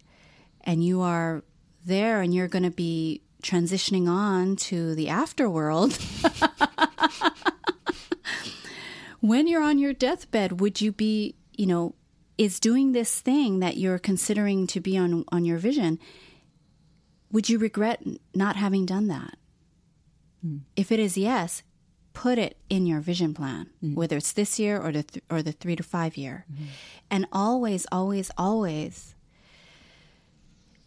and 0.61 0.83
you 0.83 1.01
are 1.01 1.43
there 1.85 2.21
and 2.21 2.33
you're 2.33 2.49
going 2.49 2.63
to 2.63 2.71
be 2.71 3.21
transitioning 3.41 4.09
on 4.09 4.57
to 4.57 4.95
the 4.95 5.07
afterworld, 5.07 5.95
when 9.21 9.47
you're 9.47 9.63
on 9.63 9.77
your 9.77 9.93
deathbed, 9.93 10.59
would 10.59 10.81
you 10.81 10.91
be, 10.91 11.35
you 11.53 11.65
know, 11.65 11.95
is 12.37 12.59
doing 12.59 12.91
this 12.91 13.21
thing 13.21 13.59
that 13.59 13.77
you're 13.77 13.99
considering 13.99 14.67
to 14.67 14.81
be 14.81 14.97
on 14.97 15.23
on 15.31 15.45
your 15.45 15.57
vision 15.57 15.99
would 17.31 17.49
you 17.49 17.57
regret 17.57 18.03
not 18.33 18.55
having 18.55 18.85
done 18.85 19.07
that? 19.07 19.37
Mm. 20.45 20.61
If 20.75 20.91
it 20.91 20.99
is 20.99 21.17
yes, 21.17 21.63
put 22.13 22.37
it 22.37 22.57
in 22.69 22.85
your 22.85 22.99
vision 22.99 23.33
plan, 23.33 23.69
mm. 23.83 23.95
whether 23.95 24.17
it's 24.17 24.33
this 24.33 24.59
year 24.59 24.79
or 24.79 24.91
the 24.91 25.03
th- 25.03 25.23
or 25.29 25.41
the 25.41 25.51
3 25.51 25.75
to 25.75 25.83
5 25.83 26.17
year. 26.17 26.45
Mm. 26.51 26.65
And 27.11 27.27
always 27.31 27.85
always 27.91 28.31
always 28.37 29.15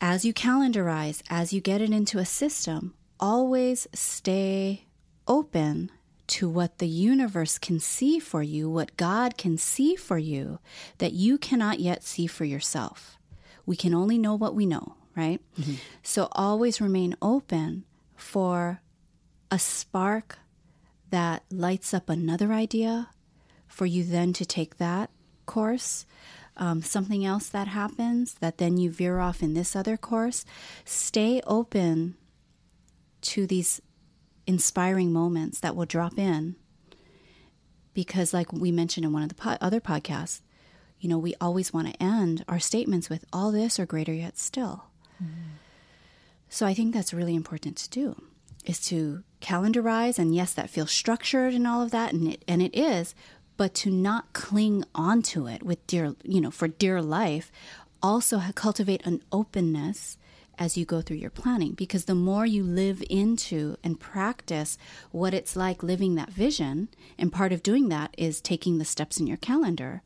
as 0.01 0.25
you 0.25 0.33
calendarize, 0.33 1.23
as 1.29 1.53
you 1.53 1.61
get 1.61 1.81
it 1.81 1.91
into 1.91 2.19
a 2.19 2.25
system, 2.25 2.95
always 3.19 3.89
stay 3.93 4.85
open 5.27 5.91
to 6.29 6.49
what 6.49 6.79
the 6.79 6.87
universe 6.87 7.59
can 7.59 7.81
see 7.81 8.19
for 8.19 8.43
you, 8.43 8.71
what 8.71 8.97
God 8.97 9.37
can 9.37 9.57
see 9.57 9.97
for 9.97 10.19
you 10.19 10.61
that 10.99 11.15
you 11.15 11.39
cannot 11.39 11.81
yet 11.81 12.05
see 12.05 12.27
for 12.27 12.45
yourself. 12.45 13.19
We 13.67 13.77
can 13.77 13.95
only 13.95 14.19
know 14.19 14.35
what 14.35 14.55
we 14.55 14.67
know 14.67 14.95
right? 15.17 15.41
Mm-hmm. 15.59 15.75
So 16.03 16.29
always 16.33 16.81
remain 16.81 17.17
open 17.21 17.85
for 18.17 18.81
a 19.51 19.59
spark 19.59 20.39
that 21.11 21.43
lights 21.51 21.95
up 21.95 22.09
another 22.09 22.53
idea 22.53 23.09
for 23.67 23.87
you 23.87 24.05
then 24.05 24.33
to 24.35 24.45
take 24.45 24.79
that 24.79 25.11
course. 25.47 26.05
Um, 26.57 26.83
something 26.83 27.25
else 27.25 27.49
that 27.49 27.69
happens 27.69 28.35
that 28.35 28.59
then 28.59 28.77
you 28.77 28.91
veer 28.91 29.21
off 29.21 29.43
in 29.43 29.55
this 29.55 29.77
other 29.77 29.97
course. 29.97 30.45
Stay 30.85 31.41
open 31.47 32.17
to 33.21 33.47
these 33.47 33.81
inspiring 34.47 35.13
moments 35.13 35.61
that 35.61 35.77
will 35.77 35.87
drop 35.87 36.19
in 36.19 36.57
because, 37.95 38.35
like 38.35 38.53
we 38.53 38.73
mentioned 38.73 39.05
in 39.05 39.13
one 39.13 39.23
of 39.23 39.29
the 39.29 39.35
po- 39.35 39.59
other 39.61 39.81
podcasts, 39.81 40.41
you 41.01 41.09
know, 41.09 41.19
we 41.19 41.35
always 41.41 41.73
want 41.73 41.89
to 41.89 42.03
end 42.03 42.45
our 42.49 42.59
statements 42.59 43.09
with 43.09 43.25
all 43.33 43.53
this 43.53 43.79
or 43.79 43.87
greater 43.87 44.13
yet 44.13 44.37
still. 44.37 44.88
So 46.49 46.67
I 46.67 46.75
think 46.75 46.95
that's 46.95 47.13
really 47.13 47.35
important 47.35 47.77
to 47.79 47.91
do. 47.91 48.23
is 48.65 48.81
to 48.81 49.23
calendarize 49.41 50.19
and 50.19 50.35
yes 50.35 50.53
that 50.55 50.71
feels 50.71 50.91
structured 50.91 51.55
and 51.55 51.67
all 51.67 51.81
of 51.83 51.91
that 51.91 52.13
and 52.13 52.29
it 52.29 52.45
and 52.49 52.61
it 52.61 52.75
is 52.77 53.15
but 53.57 53.73
to 53.73 53.91
not 53.91 54.33
cling 54.33 54.85
onto 54.95 55.47
it 55.47 55.63
with 55.63 55.85
dear 55.87 56.15
you 56.25 56.41
know 56.41 56.51
for 56.51 56.69
dear 56.69 57.01
life 57.01 57.53
also 58.03 58.41
cultivate 58.55 59.05
an 59.07 59.23
openness 59.31 60.19
as 60.59 60.77
you 60.77 60.85
go 60.85 61.01
through 61.01 61.17
your 61.17 61.31
planning 61.31 61.73
because 61.73 62.07
the 62.07 62.15
more 62.17 62.45
you 62.45 62.65
live 62.65 63.03
into 63.09 63.77
and 63.85 64.01
practice 64.01 64.77
what 65.13 65.33
it's 65.33 65.55
like 65.55 65.83
living 65.83 66.17
that 66.17 66.31
vision 66.31 66.89
and 67.17 67.33
part 67.33 67.53
of 67.53 67.63
doing 67.63 67.89
that 67.89 68.13
is 68.19 68.41
taking 68.41 68.79
the 68.79 68.85
steps 68.85 69.19
in 69.21 69.27
your 69.27 69.37
calendar 69.37 70.03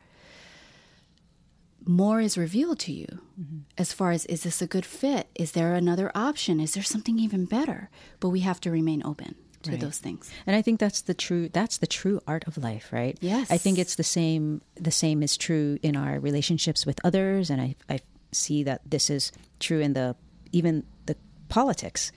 more 1.87 2.21
is 2.21 2.39
revealed 2.39 2.79
to 2.81 2.93
you 2.93 3.21
mm-hmm. 3.41 3.59
as 3.79 3.93
far 3.93 4.11
as 4.11 4.27
is 4.27 4.43
this 4.43 4.63
a 4.63 4.67
good 4.67 4.85
fit? 4.85 5.29
Is 5.35 5.53
there 5.53 5.75
another 5.75 6.11
option? 6.15 6.61
Is 6.61 6.75
there 6.75 6.83
something 6.83 7.19
even 7.19 7.45
better? 7.45 7.91
But 8.21 8.31
we 8.31 8.41
have 8.41 8.61
to 8.61 8.71
remain 8.71 9.03
open 9.05 9.35
to 9.63 9.73
right. 9.73 9.81
those 9.81 9.99
things. 9.99 10.31
And 10.47 10.57
I 10.57 10.63
think 10.63 10.81
that's 10.81 11.03
the 11.03 11.15
true 11.15 11.49
that's 11.49 11.79
the 11.79 11.87
true 11.87 12.21
art 12.27 12.45
of 12.47 12.59
life, 12.59 12.93
right? 12.93 13.17
Yes. 13.21 13.51
I 13.51 13.59
think 13.59 13.79
it's 13.79 13.95
the 13.95 14.05
same 14.05 14.63
the 14.75 14.91
same 14.91 15.23
is 15.23 15.37
true 15.37 15.79
in 15.83 15.97
our 15.97 16.19
relationships 16.19 16.85
with 16.85 17.01
others 17.05 17.51
and 17.51 17.61
I 17.61 17.77
I 17.89 18.01
see 18.33 18.63
that 18.65 18.83
this 18.89 19.11
is 19.11 19.33
true 19.61 19.81
in 19.81 19.93
the 19.93 20.17
even 20.53 20.85
the 21.07 21.17
politics. 21.49 22.13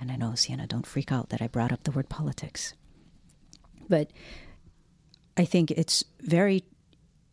And 0.00 0.12
I 0.12 0.16
know 0.16 0.34
Siena 0.34 0.66
don't 0.66 0.86
freak 0.86 1.10
out 1.10 1.30
that 1.30 1.42
I 1.42 1.48
brought 1.48 1.72
up 1.72 1.84
the 1.84 1.90
word 1.90 2.08
politics. 2.08 2.74
But 3.88 4.10
I 5.36 5.44
think 5.44 5.70
it's 5.70 6.04
very 6.20 6.64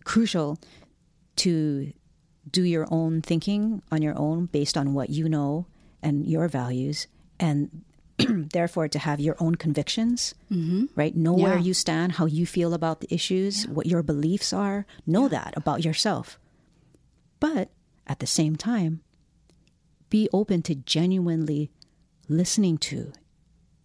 crucial 0.04 0.60
to 1.38 1.94
do 2.50 2.64
your 2.64 2.88
own 2.92 3.22
thinking 3.22 3.82
on 3.92 4.02
your 4.02 4.18
own 4.18 4.46
based 4.46 4.78
on 4.78 4.94
what 4.94 5.10
you 5.10 5.28
know 5.28 5.66
and 6.02 6.26
your 6.26 6.48
values 6.48 7.08
and 7.40 7.84
therefore 8.18 8.88
to 8.88 9.00
have 9.00 9.20
your 9.20 9.36
own 9.40 9.56
convictions 9.56 10.36
mm-hmm. 10.52 10.86
right 10.96 11.16
know 11.16 11.38
yeah. 11.38 11.44
where 11.44 11.58
you 11.58 11.74
stand 11.74 12.14
how 12.14 12.26
you 12.26 12.46
feel 12.46 12.74
about 12.74 13.02
the 13.02 13.14
issues 13.14 13.66
yeah. 13.66 13.72
what 13.72 13.86
your 13.88 14.04
beliefs 14.04 14.54
are 14.54 14.86
know 15.06 15.24
yeah. 15.24 15.30
that 15.30 15.54
about 15.58 15.84
yourself 15.84 16.40
but 17.40 17.70
at 18.08 18.20
the 18.20 18.28
same 18.28 18.56
time 18.56 19.02
be 20.10 20.30
open 20.32 20.62
to 20.62 20.76
genuinely 20.76 21.72
listening 22.30 22.78
to 22.78 23.12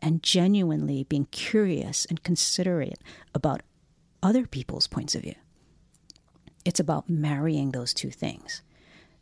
and 0.03 0.23
genuinely 0.23 1.05
being 1.05 1.27
curious 1.27 2.05
and 2.07 2.23
considerate 2.23 2.99
about 3.35 3.63
other 4.23 4.47
people's 4.47 4.87
points 4.87 5.15
of 5.15 5.23
view 5.23 5.35
it's 6.65 6.81
about 6.81 7.09
marrying 7.09 7.71
those 7.71 7.95
two 7.95 8.11
things, 8.11 8.63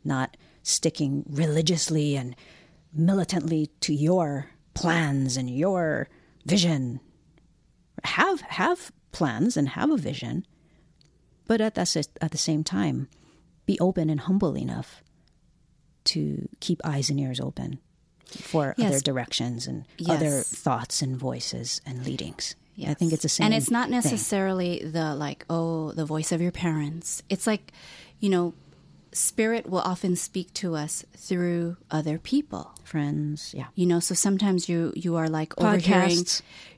not 0.03 0.37
sticking 0.63 1.23
religiously 1.29 2.15
and 2.15 2.35
militantly 2.93 3.69
to 3.81 3.93
your 3.93 4.49
plans 4.73 5.37
and 5.37 5.49
your 5.49 6.09
vision. 6.45 6.99
Have 8.03 8.41
have 8.41 8.91
plans 9.11 9.57
and 9.57 9.69
have 9.69 9.91
a 9.91 9.97
vision, 9.97 10.45
but 11.47 11.61
at 11.61 11.75
the, 11.75 12.07
at 12.21 12.31
the 12.31 12.37
same 12.37 12.63
time, 12.63 13.09
be 13.65 13.79
open 13.79 14.09
and 14.09 14.21
humble 14.21 14.57
enough 14.57 15.03
to 16.05 16.47
keep 16.59 16.81
eyes 16.83 17.09
and 17.09 17.19
ears 17.19 17.39
open 17.39 17.79
for 18.25 18.73
yes. 18.77 18.87
other 18.89 18.99
directions 18.99 19.67
and 19.67 19.85
yes. 19.97 20.09
other 20.09 20.41
thoughts 20.41 21.01
and 21.01 21.17
voices 21.17 21.81
and 21.85 22.05
leadings. 22.05 22.55
Yes. 22.79 22.91
I 22.91 22.93
think 22.93 23.13
it's 23.13 23.23
the 23.23 23.29
same. 23.29 23.45
And 23.45 23.53
it's 23.53 23.69
not 23.69 23.89
necessarily 23.89 24.79
thing. 24.79 24.91
the 24.93 25.15
like, 25.15 25.45
oh, 25.49 25.91
the 25.91 26.05
voice 26.05 26.31
of 26.31 26.41
your 26.41 26.51
parents. 26.51 27.21
It's 27.29 27.45
like, 27.45 27.73
you 28.19 28.29
know, 28.29 28.53
spirit 29.11 29.67
will 29.69 29.79
often 29.79 30.15
speak 30.15 30.53
to 30.53 30.75
us 30.75 31.03
through 31.15 31.75
other 31.89 32.19
people 32.19 32.75
friends 32.83 33.53
yeah 33.57 33.65
you 33.73 33.85
know 33.85 33.99
so 33.99 34.13
sometimes 34.13 34.69
you 34.69 34.93
you 34.95 35.15
are 35.15 35.27
like 35.27 35.49
Podcasts. 35.55 35.65
overhearing 35.65 36.25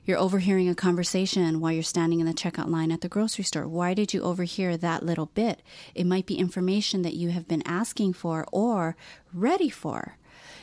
you're 0.06 0.18
overhearing 0.18 0.68
a 0.68 0.74
conversation 0.74 1.60
while 1.60 1.72
you're 1.72 1.82
standing 1.82 2.20
in 2.20 2.26
the 2.26 2.32
checkout 2.32 2.68
line 2.68 2.90
at 2.90 3.02
the 3.02 3.08
grocery 3.08 3.44
store 3.44 3.68
why 3.68 3.92
did 3.92 4.14
you 4.14 4.22
overhear 4.22 4.78
that 4.78 5.04
little 5.04 5.26
bit 5.26 5.60
it 5.94 6.06
might 6.06 6.24
be 6.24 6.34
information 6.34 7.02
that 7.02 7.14
you 7.14 7.28
have 7.30 7.46
been 7.46 7.62
asking 7.66 8.14
for 8.14 8.46
or 8.50 8.96
ready 9.34 9.68
for 9.68 10.16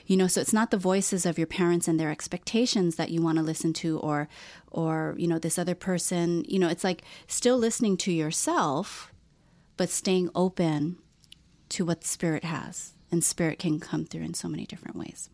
you 0.09 0.17
know 0.17 0.25
so 0.25 0.41
it's 0.41 0.51
not 0.51 0.71
the 0.71 0.77
voices 0.77 1.23
of 1.23 1.37
your 1.37 1.45
parents 1.45 1.87
and 1.87 1.99
their 1.99 2.09
expectations 2.09 2.95
that 2.95 3.11
you 3.11 3.21
want 3.21 3.37
to 3.37 3.43
listen 3.43 3.73
to 3.73 3.99
or 3.99 4.27
or 4.71 5.13
you 5.19 5.27
know 5.27 5.37
this 5.37 5.59
other 5.59 5.75
person. 5.75 6.43
You 6.47 6.57
know 6.57 6.67
it's 6.67 6.83
like 6.83 7.03
still 7.27 7.57
listening 7.57 7.95
to 7.97 8.11
yourself 8.11 9.13
but 9.77 9.89
staying 9.89 10.31
open 10.33 10.97
to 11.69 11.85
what 11.85 12.03
spirit 12.03 12.43
has. 12.43 12.93
And 13.11 13.23
spirit 13.23 13.59
can 13.59 13.79
come 13.79 14.05
through 14.05 14.23
in 14.23 14.33
so 14.33 14.47
many 14.47 14.65
different 14.65 14.97
ways. 14.97 15.29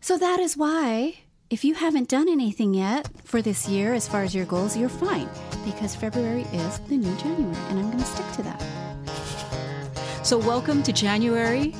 So 0.00 0.18
that 0.18 0.40
is 0.40 0.56
why 0.56 1.20
if 1.48 1.64
you 1.64 1.74
haven't 1.74 2.08
done 2.08 2.28
anything 2.28 2.74
yet 2.74 3.08
for 3.24 3.40
this 3.40 3.68
year 3.68 3.94
as 3.94 4.08
far 4.08 4.24
as 4.24 4.34
your 4.34 4.46
goals 4.46 4.76
you're 4.76 4.88
fine. 4.88 5.28
Because 5.64 5.94
february 5.94 6.42
is 6.52 6.80
the 6.88 6.96
new 6.96 7.16
january 7.18 7.56
and 7.68 7.78
i'm 7.78 7.86
going 7.86 7.98
to 7.98 8.04
stick 8.04 8.32
to 8.32 8.42
that. 8.42 10.26
So 10.26 10.38
welcome 10.38 10.82
to 10.82 10.92
january 10.92 11.72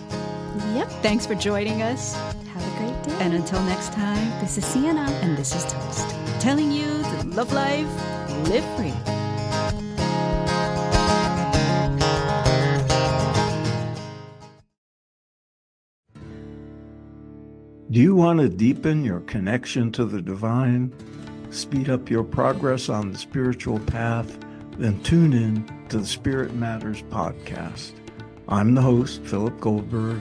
Yep. 0.56 0.88
Thanks 1.02 1.26
for 1.26 1.34
joining 1.34 1.82
us. 1.82 2.14
Have 2.14 2.62
a 2.62 2.78
great 2.78 3.02
day. 3.02 3.16
And 3.20 3.34
until 3.34 3.62
next 3.64 3.92
time, 3.92 4.30
this 4.40 4.56
is 4.56 4.64
Siena. 4.64 5.02
And 5.20 5.36
this 5.36 5.54
is 5.54 5.64
Toast. 5.70 6.08
Telling 6.40 6.72
you 6.72 6.86
to 6.86 7.26
love 7.34 7.52
life, 7.52 7.86
live 8.48 8.64
free. 8.76 8.94
Do 17.90 18.00
you 18.00 18.14
want 18.14 18.40
to 18.40 18.48
deepen 18.48 19.04
your 19.04 19.20
connection 19.20 19.92
to 19.92 20.06
the 20.06 20.22
divine, 20.22 20.92
speed 21.50 21.90
up 21.90 22.08
your 22.10 22.24
progress 22.24 22.88
on 22.88 23.12
the 23.12 23.18
spiritual 23.18 23.78
path? 23.80 24.38
Then 24.78 25.02
tune 25.02 25.34
in 25.34 25.70
to 25.90 25.98
the 25.98 26.06
Spirit 26.06 26.54
Matters 26.54 27.02
podcast. 27.02 27.92
I'm 28.48 28.74
the 28.74 28.82
host, 28.82 29.22
Philip 29.22 29.60
Goldberg 29.60 30.20